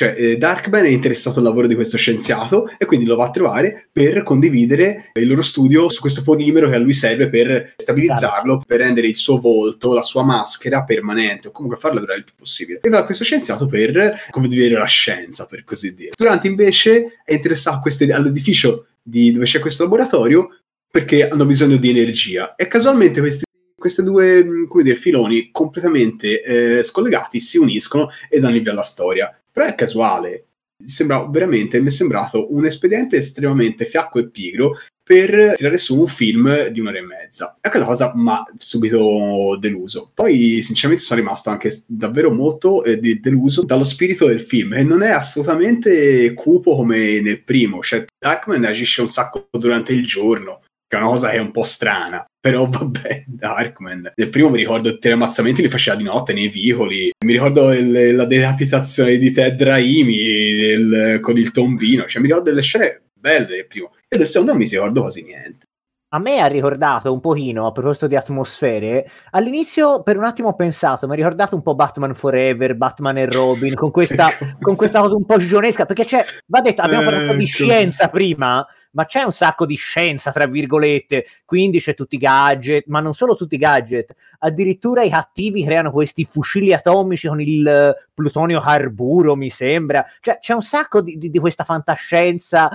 cioè, 0.00 0.14
eh, 0.16 0.36
Darkman 0.38 0.86
è 0.86 0.88
interessato 0.88 1.40
al 1.40 1.44
lavoro 1.44 1.66
di 1.66 1.74
questo 1.74 1.98
scienziato 1.98 2.70
e 2.78 2.86
quindi 2.86 3.04
lo 3.04 3.16
va 3.16 3.26
a 3.26 3.30
trovare 3.30 3.88
per 3.92 4.22
condividere 4.22 5.10
il 5.12 5.26
loro 5.26 5.42
studio 5.42 5.90
su 5.90 6.00
questo 6.00 6.22
polimero 6.22 6.70
che 6.70 6.76
a 6.76 6.78
lui 6.78 6.94
serve 6.94 7.28
per 7.28 7.74
stabilizzarlo, 7.76 8.62
per 8.66 8.78
rendere 8.78 9.08
il 9.08 9.14
suo 9.14 9.38
volto, 9.38 9.92
la 9.92 10.02
sua 10.02 10.22
maschera 10.22 10.84
permanente 10.84 11.48
o 11.48 11.50
comunque 11.50 11.78
farla 11.78 12.00
durare 12.00 12.20
il 12.20 12.24
più 12.24 12.32
possibile. 12.34 12.78
E 12.80 12.88
va 12.88 13.00
a 13.00 13.04
questo 13.04 13.24
scienziato 13.24 13.66
per 13.66 14.28
condividere 14.30 14.78
la 14.78 14.86
scienza, 14.86 15.44
per 15.44 15.64
così 15.64 15.94
dire. 15.94 16.12
Durante 16.16 16.48
invece 16.48 17.18
è 17.22 17.34
interessato 17.34 17.80
queste, 17.80 18.10
all'edificio 18.10 18.86
di, 19.02 19.32
dove 19.32 19.44
c'è 19.44 19.58
questo 19.58 19.82
laboratorio 19.82 20.60
perché 20.90 21.28
hanno 21.28 21.44
bisogno 21.44 21.76
di 21.76 21.90
energia 21.90 22.54
e 22.54 22.68
casualmente 22.68 23.20
questi 23.20 23.44
questi 23.80 24.02
due 24.02 24.46
dire, 24.82 24.94
filoni 24.94 25.48
completamente 25.50 26.42
eh, 26.42 26.82
scollegati 26.82 27.40
si 27.40 27.56
uniscono 27.56 28.10
e 28.28 28.38
danno 28.38 28.56
il 28.56 28.62
via 28.62 28.72
alla 28.72 28.82
storia 28.82 29.34
però 29.60 29.66
è 29.66 29.74
casuale. 29.74 30.46
Sembra 30.82 31.26
veramente, 31.26 31.78
mi 31.80 31.88
è 31.88 31.90
sembrato 31.90 32.54
un 32.54 32.64
espediente 32.64 33.18
estremamente 33.18 33.84
fiacco 33.84 34.18
e 34.18 34.30
pigro 34.30 34.74
per 35.02 35.54
tirare 35.56 35.76
su 35.76 35.98
un 36.00 36.06
film 36.06 36.68
di 36.68 36.80
un'ora 36.80 36.96
e 36.96 37.02
mezza. 37.02 37.58
E 37.60 37.68
quella 37.68 37.84
cosa 37.84 38.12
mi 38.14 38.30
ha 38.30 38.42
subito 38.56 39.58
deluso. 39.60 40.10
Poi, 40.14 40.62
sinceramente, 40.62 41.04
sono 41.04 41.20
rimasto 41.20 41.50
anche 41.50 41.70
davvero 41.86 42.30
molto 42.30 42.82
eh, 42.84 42.98
deluso 42.98 43.62
dallo 43.62 43.84
spirito 43.84 44.26
del 44.26 44.40
film, 44.40 44.72
e 44.72 44.82
non 44.82 45.02
è 45.02 45.10
assolutamente 45.10 46.32
cupo 46.32 46.76
come 46.76 47.20
nel 47.20 47.42
primo. 47.42 47.82
Cioè, 47.82 48.06
Darkman 48.18 48.64
agisce 48.64 49.02
un 49.02 49.08
sacco 49.08 49.48
durante 49.50 49.92
il 49.92 50.06
giorno, 50.06 50.62
che 50.90 50.96
è 50.96 50.98
una 50.98 51.08
cosa 51.08 51.30
che 51.30 51.36
è 51.36 51.40
un 51.40 51.52
po' 51.52 51.62
strana. 51.62 52.24
Però 52.40 52.66
vabbè, 52.66 53.22
Darkman. 53.38 54.12
Nel 54.16 54.28
primo 54.28 54.48
mi 54.50 54.58
ricordo 54.58 54.98
che 54.98 55.08
i 55.08 55.12
ammazzamenti 55.12 55.62
li 55.62 55.68
faceva 55.68 55.96
di 55.96 56.02
notte 56.02 56.32
nei 56.32 56.48
vicoli. 56.48 57.12
Mi 57.24 57.32
ricordo 57.32 57.72
il, 57.72 58.16
la 58.16 58.24
decapitazione 58.24 59.16
di 59.16 59.30
Ted 59.30 59.62
Raimi 59.62 60.16
il, 60.16 61.18
con 61.22 61.38
il 61.38 61.52
tombino. 61.52 62.06
Cioè, 62.06 62.20
mi 62.20 62.26
ricordo 62.26 62.50
delle 62.50 62.62
scene 62.62 63.02
belle 63.12 63.46
del 63.46 63.66
primo. 63.68 63.92
E 64.08 64.16
del 64.16 64.26
secondo 64.26 64.50
non 64.50 64.60
mi 64.60 64.66
ricordo 64.66 65.02
quasi 65.02 65.22
niente. 65.22 65.66
A 66.12 66.18
me 66.18 66.40
ha 66.40 66.46
ricordato 66.46 67.12
un 67.12 67.20
pochino, 67.20 67.68
a 67.68 67.72
proposito 67.72 68.08
di 68.08 68.16
atmosfere, 68.16 69.08
all'inizio 69.30 70.02
per 70.02 70.16
un 70.16 70.24
attimo 70.24 70.48
ho 70.48 70.56
pensato, 70.56 71.06
mi 71.06 71.12
ha 71.12 71.16
ricordato 71.16 71.54
un 71.54 71.62
po' 71.62 71.76
Batman 71.76 72.14
Forever, 72.14 72.74
Batman 72.74 73.18
e 73.18 73.26
Robin, 73.26 73.74
con 73.74 73.92
questa, 73.92 74.28
con 74.60 74.74
questa 74.74 75.00
cosa 75.02 75.14
un 75.14 75.24
po' 75.24 75.38
gigionesca, 75.38 75.86
perché 75.86 76.04
c'è, 76.04 76.24
va 76.48 76.60
detto, 76.60 76.82
abbiamo 76.82 77.04
parlato 77.04 77.34
di 77.36 77.44
ecco. 77.44 77.52
scienza 77.52 78.08
prima, 78.08 78.66
ma 78.92 79.04
c'è 79.06 79.22
un 79.22 79.32
sacco 79.32 79.66
di 79.66 79.76
scienza, 79.76 80.32
tra 80.32 80.46
virgolette, 80.46 81.26
quindi 81.44 81.80
c'è 81.80 81.94
tutti 81.94 82.16
i 82.16 82.18
gadget, 82.18 82.86
ma 82.86 83.00
non 83.00 83.14
solo 83.14 83.36
tutti 83.36 83.54
i 83.54 83.58
gadget, 83.58 84.14
addirittura 84.38 85.02
i 85.02 85.10
cattivi 85.10 85.64
creano 85.64 85.90
questi 85.90 86.24
fucili 86.24 86.72
atomici 86.72 87.28
con 87.28 87.40
il 87.40 87.94
plutonio 88.12 88.60
carburo, 88.60 89.36
mi 89.36 89.50
sembra, 89.50 90.04
cioè 90.20 90.38
c'è 90.40 90.54
un 90.54 90.62
sacco 90.62 91.00
di, 91.00 91.16
di, 91.16 91.30
di 91.30 91.38
questa 91.38 91.64
fantascienza 91.64 92.70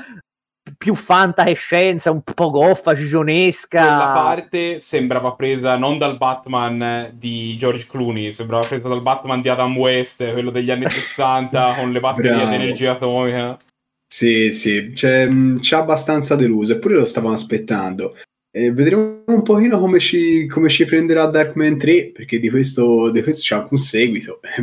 più 0.78 0.95
fantascienza, 0.95 2.10
un 2.10 2.21
po' 2.21 2.49
goffa, 2.49 2.95
gigionesca. 2.95 3.80
Quella 3.80 4.12
parte 4.13 4.80
sembrava 4.80 5.34
presa 5.34 5.78
non 5.78 5.97
dal 5.97 6.17
Batman 6.17 7.12
di 7.13 7.56
George 7.58 7.86
Clooney, 7.88 8.32
sembrava 8.32 8.65
presa 8.65 8.89
dal 8.89 9.01
Batman 9.01 9.41
di 9.41 9.49
Adam 9.49 9.78
West, 9.78 10.32
quello 10.32 10.49
degli 10.49 10.71
anni 10.71 10.88
60 10.89 11.75
con 11.75 11.91
le 11.91 11.99
batterie 11.99 12.34
di 12.34 12.56
energia 12.56 12.91
atomica. 12.93 13.58
Sì, 14.07 14.51
sì, 14.51 14.91
c'è, 14.93 15.27
c'è 15.59 15.75
abbastanza 15.75 16.35
deluso, 16.35 16.73
eppure 16.73 16.95
lo 16.95 17.05
stavamo 17.05 17.33
aspettando. 17.33 18.15
E 18.51 18.71
vedremo 18.71 19.23
un 19.25 19.41
pochino 19.41 19.79
come 19.79 19.99
ci, 19.99 20.47
come 20.47 20.69
ci, 20.69 20.85
prenderà 20.85 21.25
Darkman 21.25 21.77
3, 21.77 22.11
perché 22.11 22.39
di 22.39 22.49
questo, 22.49 23.11
di 23.11 23.21
questo 23.21 23.43
c'è 23.43 23.55
anche 23.55 23.73
un 23.73 23.77
seguito, 23.77 24.39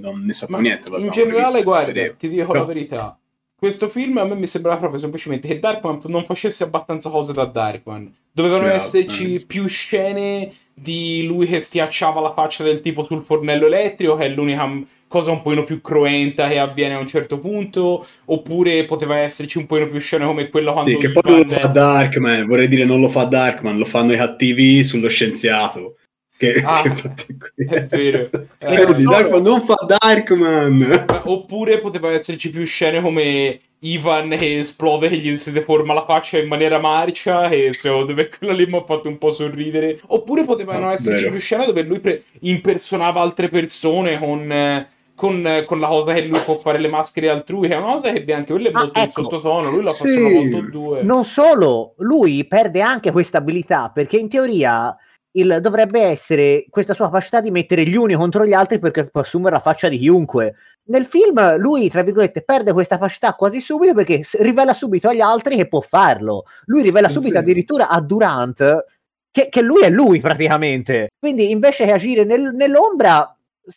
non 0.00 0.22
ne 0.24 0.32
sappiamo 0.32 0.62
niente. 0.62 0.88
In 0.96 1.10
generale, 1.10 1.62
guarda, 1.62 2.10
ti 2.12 2.28
dico 2.28 2.46
Però... 2.46 2.60
la 2.60 2.64
verità, 2.64 3.18
questo 3.64 3.88
film 3.88 4.18
a 4.18 4.24
me 4.24 4.34
mi 4.34 4.46
sembrava 4.46 4.78
proprio 4.78 5.00
semplicemente 5.00 5.48
che 5.48 5.58
Darkman 5.58 6.00
non 6.06 6.24
facesse 6.24 6.64
abbastanza 6.64 7.10
cose 7.10 7.32
da 7.32 7.44
Darkman. 7.44 8.14
Dovevano 8.30 8.66
esserci 8.66 9.44
più 9.46 9.66
scene 9.66 10.52
di 10.74 11.24
lui 11.24 11.46
che 11.46 11.60
stiacciava 11.60 12.20
la 12.20 12.32
faccia 12.32 12.64
del 12.64 12.80
tipo 12.80 13.04
sul 13.04 13.22
fornello 13.22 13.66
elettrico, 13.66 14.16
che 14.16 14.24
è 14.24 14.28
l'unica 14.28 14.68
cosa 15.06 15.30
un 15.30 15.42
pochino 15.42 15.62
più 15.62 15.80
cruenta 15.80 16.48
che 16.48 16.58
avviene 16.58 16.94
a 16.94 16.98
un 16.98 17.06
certo 17.06 17.38
punto, 17.38 18.04
oppure 18.24 18.84
poteva 18.84 19.18
esserci 19.18 19.58
un 19.58 19.66
pochino 19.66 19.88
più 19.88 20.00
scena 20.00 20.26
come 20.26 20.48
quella 20.48 20.72
quando... 20.72 20.90
Sì, 20.90 20.96
che 20.96 21.12
poi 21.12 21.22
non 21.24 21.40
lo 21.42 21.48
fa 21.48 21.68
Darkman, 21.68 22.46
vorrei 22.46 22.66
dire 22.66 22.84
non 22.84 23.00
lo 23.00 23.08
fa 23.08 23.24
Darkman, 23.24 23.78
lo 23.78 23.84
fanno 23.84 24.12
i 24.12 24.16
cattivi 24.16 24.82
sullo 24.82 25.08
scienziato. 25.08 25.96
Che, 26.36 26.54
ah, 26.64 26.82
che 26.82 27.52
è 27.68 27.86
vero. 27.86 28.28
Eh, 28.58 28.74
eh, 28.74 29.02
Darkman 29.02 29.40
non 29.40 29.60
fa 29.60 29.76
Darkman! 29.86 31.04
Oppure 31.22 31.78
poteva 31.78 32.10
esserci 32.10 32.50
più 32.50 32.64
scene 32.64 33.00
come 33.00 33.60
Ivan 33.84 34.30
che 34.30 34.58
esplode, 34.58 35.08
che 35.08 35.16
gli 35.16 35.36
si 35.36 35.52
deforma 35.52 35.92
la 35.92 36.04
faccia 36.04 36.38
in 36.38 36.48
maniera 36.48 36.78
marcia 36.78 37.48
e 37.48 37.72
secondo 37.72 38.14
me 38.14 38.28
quella 38.28 38.54
lì 38.54 38.66
mi 38.66 38.76
ha 38.76 38.82
fatto 38.82 39.08
un 39.08 39.18
po' 39.18 39.30
sorridere. 39.30 40.00
Oppure 40.06 40.44
potevano 40.44 40.88
ah, 40.88 40.92
esserci 40.92 41.28
più 41.28 41.38
scene 41.38 41.66
dove 41.66 41.82
lui 41.82 42.00
pre- 42.00 42.22
impersonava 42.40 43.20
altre 43.20 43.48
persone 43.48 44.18
con... 44.18 44.86
Con, 45.16 45.62
con, 45.64 45.78
la 45.78 45.86
cosa 45.86 46.12
che 46.12 46.24
lui 46.24 46.40
può 46.40 46.58
fare 46.58 46.80
le 46.80 46.88
maschere 46.88 47.28
altrui, 47.28 47.68
che 47.68 47.74
è 47.74 47.76
una 47.76 47.92
cosa 47.92 48.10
che 48.10 48.32
anche 48.32 48.52
quello 48.52 48.66
è 48.66 48.72
molto 48.72 48.98
ah, 48.98 49.02
ecco. 49.02 49.20
in 49.20 49.28
sottotono. 49.28 49.70
Lui 49.70 49.84
la 49.84 49.90
fa 49.90 50.04
sì. 50.04 50.18
molto 50.18 50.60
due. 50.72 51.02
Non 51.04 51.24
solo, 51.24 51.94
lui 51.98 52.44
perde 52.48 52.80
anche 52.80 53.12
questa 53.12 53.38
abilità 53.38 53.92
perché 53.94 54.16
in 54.16 54.28
teoria 54.28 54.92
il, 55.36 55.58
dovrebbe 55.60 56.00
essere 56.00 56.66
questa 56.68 56.94
sua 56.94 57.06
capacità 57.06 57.40
di 57.40 57.52
mettere 57.52 57.86
gli 57.86 57.94
uni 57.94 58.14
contro 58.14 58.44
gli 58.44 58.52
altri 58.52 58.80
perché 58.80 59.06
può 59.06 59.20
assumere 59.20 59.54
la 59.54 59.60
faccia 59.60 59.88
di 59.88 59.98
chiunque. 59.98 60.54
Nel 60.86 61.06
film 61.06 61.56
lui, 61.56 61.88
tra 61.88 62.02
virgolette, 62.02 62.42
perde 62.42 62.72
questa 62.72 62.96
capacità 62.96 63.32
quasi 63.34 63.60
subito 63.60 63.94
perché 63.94 64.22
rivela 64.38 64.74
subito 64.74 65.08
agli 65.08 65.20
altri 65.20 65.56
che 65.56 65.68
può 65.68 65.80
farlo. 65.80 66.44
Lui 66.66 66.82
rivela 66.82 67.08
subito 67.08 67.38
addirittura 67.38 67.88
a 67.88 68.00
Durant 68.00 68.84
che, 69.30 69.48
che, 69.48 69.62
lui 69.62 69.82
è 69.82 69.90
lui 69.90 70.20
praticamente. 70.20 71.08
Quindi 71.18 71.50
invece 71.50 71.86
che 71.86 71.92
agire 71.92 72.24
nel, 72.24 72.52
nell'ombra 72.54 73.34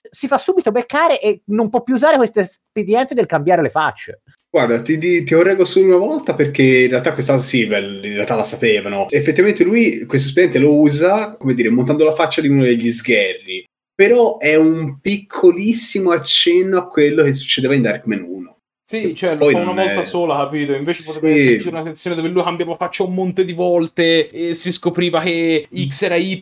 si 0.10 0.28
fa 0.28 0.38
subito 0.38 0.72
beccare 0.72 1.22
e 1.22 1.42
non 1.46 1.70
può 1.70 1.82
più 1.82 1.96
usare 1.96 2.18
questo 2.18 2.42
espediente 2.42 3.14
del 3.14 3.26
cambiare 3.26 3.62
le 3.62 3.70
facce. 3.70 4.22
Guarda, 4.50 4.82
ti, 4.82 4.98
ti, 4.98 5.24
ti 5.24 5.34
orrego 5.34 5.66
solo 5.66 5.96
una 5.96 6.06
volta 6.06 6.34
perché 6.34 6.64
in 6.64 6.90
realtà 6.90 7.14
questa 7.14 7.38
sì, 7.38 7.62
in 7.64 8.02
realtà 8.02 8.36
la 8.36 8.44
sapevano. 8.44 9.10
Effettivamente 9.10 9.64
lui 9.64 10.06
questo 10.06 10.28
espediente 10.28 10.60
lo 10.60 10.76
usa, 10.76 11.36
come 11.38 11.54
dire, 11.54 11.70
montando 11.70 12.04
la 12.04 12.14
faccia 12.14 12.42
di 12.42 12.50
uno 12.50 12.64
degli 12.64 12.92
sgherri. 12.92 13.66
Però 13.98 14.38
è 14.38 14.54
un 14.54 15.00
piccolissimo 15.00 16.12
accenno 16.12 16.78
a 16.78 16.88
quello 16.88 17.24
che 17.24 17.34
succedeva 17.34 17.74
in 17.74 17.82
Darkman 17.82 18.22
1. 18.22 18.58
Sì, 18.90 19.14
cioè 19.16 19.36
lo 19.36 19.50
fa 19.50 19.58
una 19.58 19.84
volta 19.84 20.00
è... 20.00 20.04
sola, 20.06 20.38
capito? 20.38 20.72
Invece 20.72 21.02
sì. 21.02 21.14
poteva 21.16 21.36
esserci 21.36 21.68
una 21.68 21.84
sezione 21.84 22.16
dove 22.16 22.30
lui 22.30 22.42
cambiava 22.42 22.76
faccia 22.76 23.04
un 23.04 23.14
monte 23.14 23.44
di 23.44 23.52
volte 23.52 24.30
e 24.30 24.54
si 24.54 24.72
scopriva 24.72 25.20
che 25.20 25.68
X 25.70 26.04
era 26.04 26.16
Y, 26.16 26.42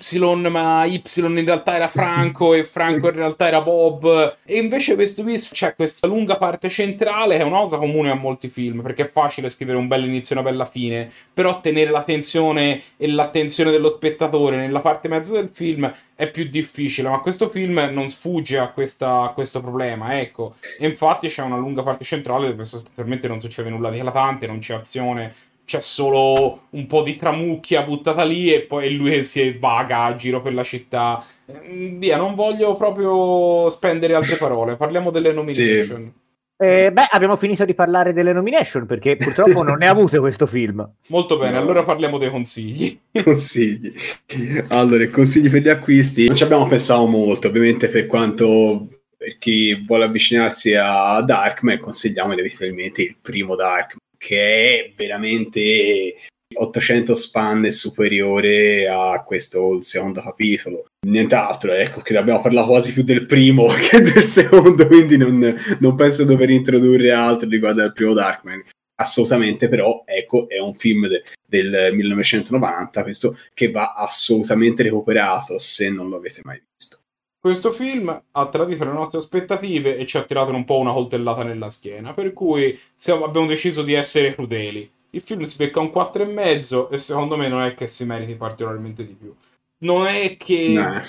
ma 0.51 0.85
Y 0.85 1.01
in 1.15 1.43
realtà 1.43 1.75
era 1.75 1.87
Franco 1.87 2.53
e 2.53 2.63
Franco 2.63 3.07
in 3.07 3.15
realtà 3.15 3.47
era 3.47 3.61
Bob. 3.61 4.37
E 4.45 4.59
invece 4.59 4.93
questo 4.93 5.23
qui 5.23 5.39
c'è 5.39 5.73
questa 5.73 6.05
lunga 6.05 6.37
parte 6.37 6.69
centrale 6.69 7.37
che 7.37 7.41
è 7.41 7.45
una 7.45 7.61
cosa 7.61 7.77
comune 7.77 8.11
a 8.11 8.15
molti 8.15 8.47
film, 8.49 8.83
perché 8.83 9.05
è 9.05 9.11
facile 9.11 9.49
scrivere 9.49 9.79
un 9.79 9.87
bel 9.87 10.05
inizio 10.05 10.35
e 10.35 10.39
una 10.39 10.47
bella 10.47 10.65
fine, 10.67 11.09
però 11.33 11.61
tenere 11.61 11.89
la 11.89 12.03
tensione 12.03 12.79
e 12.95 13.07
l'attenzione 13.07 13.71
dello 13.71 13.89
spettatore 13.89 14.55
nella 14.55 14.81
parte 14.81 15.07
mezza 15.07 15.31
del 15.31 15.49
film 15.51 15.91
è 16.15 16.31
più 16.31 16.45
difficile, 16.45 17.09
ma 17.09 17.19
questo 17.19 17.49
film 17.49 17.89
non 17.91 18.09
sfugge 18.09 18.57
a, 18.57 18.69
questa, 18.69 19.23
a 19.23 19.29
questo 19.33 19.59
problema, 19.59 20.19
ecco. 20.19 20.55
E 20.79 20.87
infatti 20.87 21.27
c'è 21.27 21.41
una 21.41 21.57
lunga 21.57 21.83
parte 21.83 22.05
centrale 22.05 22.47
dove 22.47 22.63
sostanzialmente 22.63 23.27
non 23.27 23.39
succede 23.39 23.69
nulla 23.69 23.89
di 23.89 23.97
eclatante, 23.97 24.47
non 24.47 24.59
c'è 24.59 24.75
azione, 24.75 25.33
c'è 25.65 25.81
solo 25.81 26.67
un 26.69 26.85
po' 26.85 27.01
di 27.01 27.17
tramucchia 27.17 27.81
buttata 27.81 28.23
lì 28.23 28.53
e 28.53 28.61
poi 28.61 28.95
lui 28.95 29.23
si 29.25 29.57
vaga 29.57 30.03
a 30.03 30.15
giro 30.15 30.41
per 30.41 30.53
la 30.53 30.63
città. 30.63 31.21
Mm, 31.51 31.97
via, 31.97 32.15
non 32.15 32.33
voglio 32.33 32.75
proprio 32.75 33.67
spendere 33.69 34.15
altre 34.15 34.37
parole, 34.37 34.77
parliamo 34.77 35.11
delle 35.11 35.33
nomination. 35.33 36.03
Sì. 36.03 36.23
Eh, 36.57 36.89
beh, 36.91 37.07
abbiamo 37.11 37.35
finito 37.35 37.65
di 37.65 37.73
parlare 37.73 38.13
delle 38.13 38.31
nomination 38.31 38.85
perché 38.85 39.17
purtroppo 39.17 39.61
non 39.61 39.77
ne 39.77 39.87
ha 39.87 39.91
avute 39.91 40.19
questo 40.19 40.45
film. 40.45 40.89
Molto 41.09 41.37
bene, 41.37 41.57
allora 41.57 41.83
parliamo 41.83 42.17
dei 42.17 42.29
consigli. 42.29 42.97
Consigli. 43.23 43.93
Allora, 44.69 45.07
consigli 45.09 45.49
per 45.49 45.61
gli 45.61 45.69
acquisti. 45.69 46.27
Non 46.27 46.35
ci 46.35 46.43
abbiamo 46.43 46.67
pensato 46.67 47.05
molto, 47.05 47.47
ovviamente 47.47 47.89
per 47.89 48.07
quanto 48.07 48.87
per 49.17 49.37
chi 49.37 49.83
vuole 49.85 50.05
avvicinarsi 50.05 50.75
a 50.75 51.21
Darkman 51.21 51.79
consigliamo 51.79 52.33
inevitabilmente 52.33 53.01
il 53.01 53.15
primo 53.21 53.55
Darkman 53.55 53.99
che 54.17 54.79
è 54.79 54.93
veramente 54.95 56.15
800 56.53 57.15
spanne 57.15 57.71
superiore 57.71 58.87
a 58.87 59.23
questo 59.23 59.81
secondo 59.81 60.21
capitolo. 60.21 60.85
Nient'altro, 61.05 61.73
ecco, 61.73 62.01
che 62.01 62.17
abbiamo 62.17 62.41
parlato 62.41 62.67
quasi 62.67 62.91
più 62.91 63.03
del 63.03 63.25
primo 63.25 63.67
che 63.89 64.01
del 64.01 64.23
secondo, 64.23 64.87
quindi 64.87 65.17
non, 65.17 65.55
non 65.79 65.95
penso 65.95 66.25
dover 66.25 66.49
introdurre 66.49 67.11
altro 67.11 67.47
riguardo 67.47 67.83
al 67.83 67.93
primo 67.93 68.13
Darkman. 68.13 68.63
Assolutamente, 68.97 69.67
però, 69.67 70.03
ecco, 70.05 70.47
è 70.47 70.57
un 70.57 70.73
film 70.73 71.07
de- 71.07 71.23
del 71.45 71.93
1990, 71.93 73.03
questo 73.03 73.37
che 73.53 73.69
va 73.69 73.93
assolutamente 73.93 74.83
recuperato 74.83 75.59
se 75.59 75.89
non 75.89 76.09
lo 76.09 76.15
avete 76.15 76.41
mai 76.43 76.61
visto. 76.75 76.99
Questo 77.39 77.71
film 77.71 78.23
ha 78.31 78.47
tradito 78.47 78.85
le 78.85 78.91
nostre 78.91 79.19
aspettative 79.19 79.97
e 79.97 80.05
ci 80.07 80.17
ha 80.17 80.23
tirato 80.23 80.51
un 80.51 80.65
po' 80.65 80.79
una 80.79 80.93
coltellata 80.93 81.43
nella 81.43 81.69
schiena, 81.69 82.13
per 82.13 82.33
cui 82.33 82.79
siamo, 82.95 83.25
abbiamo 83.25 83.45
deciso 83.45 83.83
di 83.83 83.93
essere 83.93 84.33
crudeli 84.33 84.89
il 85.15 85.21
film 85.21 85.43
si 85.43 85.55
becca 85.55 85.79
un 85.79 85.91
4,5 85.95 86.91
e 86.91 86.97
secondo 86.97 87.37
me 87.37 87.47
non 87.47 87.61
è 87.61 87.73
che 87.73 87.87
si 87.87 88.03
meriti 88.05 88.35
particolarmente 88.35 89.05
di 89.05 89.13
più. 89.13 89.33
Non 89.85 90.07
è 90.07 90.35
che 90.37 90.69
no. 90.69 91.01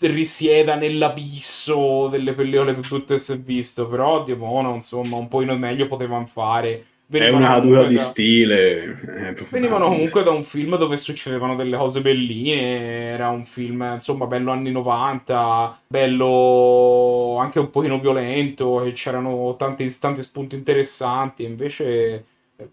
risieda 0.00 0.74
nell'abisso 0.74 2.08
delle 2.08 2.32
pellicole 2.32 2.72
più 2.72 2.82
brutte 2.88 3.14
che 3.14 3.20
si 3.20 3.32
è 3.32 3.38
visto, 3.38 3.86
però 3.86 4.24
Dio 4.24 4.36
buono, 4.36 4.74
insomma, 4.74 5.16
un 5.16 5.28
po' 5.28 5.40
meglio 5.40 5.86
potevano 5.86 6.24
fare. 6.24 6.86
Venivano 7.12 7.44
è 7.44 7.46
una 7.46 7.54
caduta 7.56 7.84
di 7.84 7.98
stile. 7.98 9.36
Venivano 9.50 9.88
comunque 9.88 10.22
da 10.22 10.30
un 10.30 10.42
film 10.42 10.78
dove 10.78 10.96
succedevano 10.96 11.54
delle 11.56 11.76
cose 11.76 12.00
belline. 12.00 13.10
Era 13.12 13.28
un 13.28 13.44
film, 13.44 13.86
insomma, 13.92 14.24
bello 14.26 14.50
anni 14.50 14.70
90, 14.70 15.82
bello 15.86 17.36
anche 17.38 17.58
un 17.58 17.68
pochino 17.68 17.98
violento. 17.98 18.82
E 18.82 18.92
c'erano 18.92 19.56
tanti, 19.58 19.94
tanti 19.98 20.22
spunti 20.22 20.54
interessanti. 20.54 21.44
Invece 21.44 22.24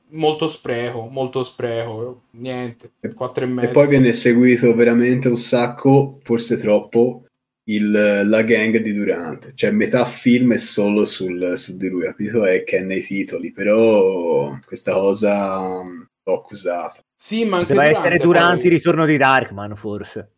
molto 0.09 0.47
spreco, 0.47 1.07
molto 1.07 1.43
spreco, 1.43 2.23
niente, 2.31 2.91
4 3.13 3.43
e 3.43 3.47
mezzo. 3.47 3.67
E 3.69 3.71
poi 3.71 3.87
viene 3.87 4.13
seguito 4.13 4.73
veramente 4.75 5.27
un 5.27 5.37
sacco, 5.37 6.19
forse 6.23 6.57
troppo, 6.57 7.25
il, 7.69 7.91
la 8.25 8.41
gang 8.43 8.77
di 8.77 8.93
Durante, 8.93 9.51
cioè 9.55 9.71
metà 9.71 10.05
film 10.05 10.53
è 10.53 10.57
solo 10.57 11.05
sul, 11.05 11.53
su 11.55 11.77
di 11.77 11.87
lui, 11.87 12.03
capito? 12.03 12.45
E 12.45 12.63
che 12.63 12.77
è 12.77 12.81
nei 12.81 13.01
titoli, 13.01 13.51
però 13.51 14.57
questa 14.65 14.93
cosa 14.93 15.59
l'ho 15.61 16.33
accusata. 16.33 17.03
Sì, 17.13 17.45
ma 17.45 17.57
anche 17.57 17.73
Deve 17.73 17.89
essere 17.89 18.17
durante 18.17 18.57
poi... 18.57 18.65
il 18.67 18.71
ritorno 18.71 19.05
di 19.05 19.17
Darkman, 19.17 19.75
forse. 19.75 20.31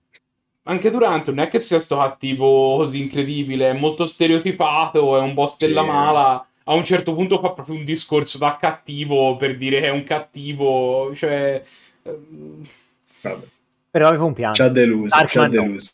Anche 0.63 0.91
Durante 0.91 1.31
non 1.31 1.43
è 1.43 1.47
che 1.47 1.59
sia 1.59 1.79
sto 1.79 1.97
cattivo 1.97 2.77
così 2.77 3.01
incredibile, 3.01 3.71
è 3.71 3.73
molto 3.73 4.05
stereotipato, 4.05 5.17
è 5.17 5.21
un 5.21 5.33
boss 5.33 5.57
della 5.57 5.81
sì. 5.81 5.87
mala 5.87 6.45
a 6.71 6.75
un 6.75 6.85
certo 6.85 7.13
punto 7.13 7.37
fa 7.37 7.51
proprio 7.51 7.75
un 7.75 7.83
discorso 7.83 8.37
da 8.37 8.57
cattivo 8.59 9.35
per 9.35 9.57
dire 9.57 9.81
che 9.81 9.87
è 9.87 9.91
un 9.91 10.03
cattivo, 10.03 11.13
cioè... 11.13 11.61
Ehm, 12.03 12.67
Vabbè. 13.21 13.45
Però 13.91 14.07
aveva 14.07 14.23
un 14.23 14.33
piano. 14.33 14.53
Ci 14.53 14.61
ha 14.61 14.69
deluso, 14.69 15.27
ci 15.27 15.37
ha 15.37 15.47
deluso. 15.49 15.91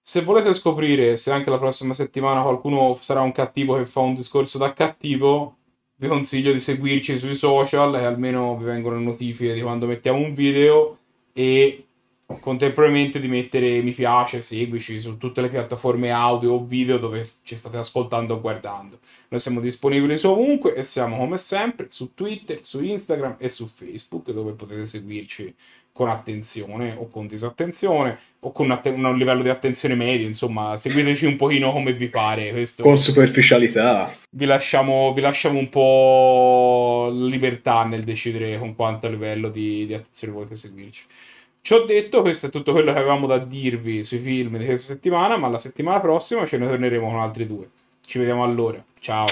Se 0.00 0.22
volete 0.22 0.54
scoprire 0.54 1.16
se 1.16 1.30
anche 1.32 1.50
la 1.50 1.58
prossima 1.58 1.92
settimana 1.92 2.40
qualcuno 2.42 2.96
sarà 2.98 3.20
un 3.20 3.32
cattivo 3.32 3.76
che 3.76 3.84
fa 3.84 4.00
un 4.00 4.14
discorso 4.14 4.56
da 4.56 4.72
cattivo, 4.72 5.56
vi 5.96 6.08
consiglio 6.08 6.52
di 6.52 6.60
seguirci 6.60 7.18
sui 7.18 7.34
social, 7.34 7.92
che 7.92 8.04
almeno 8.04 8.56
vi 8.56 8.64
vengono 8.64 8.98
notifiche 8.98 9.52
di 9.52 9.60
quando 9.60 9.86
mettiamo 9.86 10.18
un 10.18 10.32
video 10.32 10.98
e 11.32 11.85
contemporaneamente 12.40 13.20
di 13.20 13.28
mettere 13.28 13.80
mi 13.82 13.92
piace, 13.92 14.40
seguici 14.40 14.98
su 14.98 15.16
tutte 15.16 15.40
le 15.40 15.48
piattaforme 15.48 16.10
audio 16.10 16.52
o 16.52 16.64
video 16.64 16.98
dove 16.98 17.26
ci 17.42 17.56
state 17.56 17.76
ascoltando 17.76 18.34
o 18.34 18.40
guardando. 18.40 18.98
Noi 19.28 19.40
siamo 19.40 19.60
disponibili 19.60 20.16
su 20.16 20.28
ovunque 20.28 20.74
e 20.74 20.82
siamo 20.82 21.16
come 21.16 21.38
sempre 21.38 21.86
su 21.88 22.14
Twitter, 22.14 22.60
su 22.62 22.82
Instagram 22.82 23.36
e 23.38 23.48
su 23.48 23.66
Facebook 23.66 24.30
dove 24.32 24.52
potete 24.52 24.86
seguirci 24.86 25.54
con 25.92 26.10
attenzione 26.10 26.94
o 26.98 27.08
con 27.08 27.26
disattenzione 27.26 28.18
o 28.40 28.52
con 28.52 28.70
att- 28.70 28.86
un 28.86 29.16
livello 29.16 29.42
di 29.42 29.48
attenzione 29.48 29.94
medio, 29.94 30.26
insomma, 30.26 30.76
seguiteci 30.76 31.24
un 31.24 31.36
pochino 31.36 31.72
come 31.72 31.94
vi 31.94 32.08
pare. 32.08 32.50
Questo... 32.50 32.82
Con 32.82 32.98
superficialità. 32.98 34.12
Vi 34.30 34.44
lasciamo, 34.44 35.14
vi 35.14 35.22
lasciamo 35.22 35.58
un 35.58 35.70
po' 35.70 37.08
libertà 37.10 37.84
nel 37.84 38.04
decidere 38.04 38.58
con 38.58 38.74
quanto 38.74 39.08
livello 39.08 39.48
di, 39.48 39.86
di 39.86 39.94
attenzione 39.94 40.34
volete 40.34 40.54
seguirci. 40.54 41.04
Ci 41.66 41.74
ho 41.74 41.84
detto, 41.84 42.20
questo 42.20 42.46
è 42.46 42.48
tutto 42.48 42.70
quello 42.70 42.92
che 42.92 42.98
avevamo 43.00 43.26
da 43.26 43.38
dirvi 43.38 44.04
sui 44.04 44.20
film 44.20 44.56
di 44.56 44.64
questa 44.66 44.92
settimana, 44.92 45.36
ma 45.36 45.48
la 45.48 45.58
settimana 45.58 45.98
prossima 45.98 46.46
ce 46.46 46.58
ne 46.58 46.68
torneremo 46.68 47.08
con 47.08 47.18
altri 47.18 47.44
due. 47.44 47.68
Ci 48.02 48.20
vediamo 48.20 48.44
allora. 48.44 48.80
Ciao. 49.00 49.26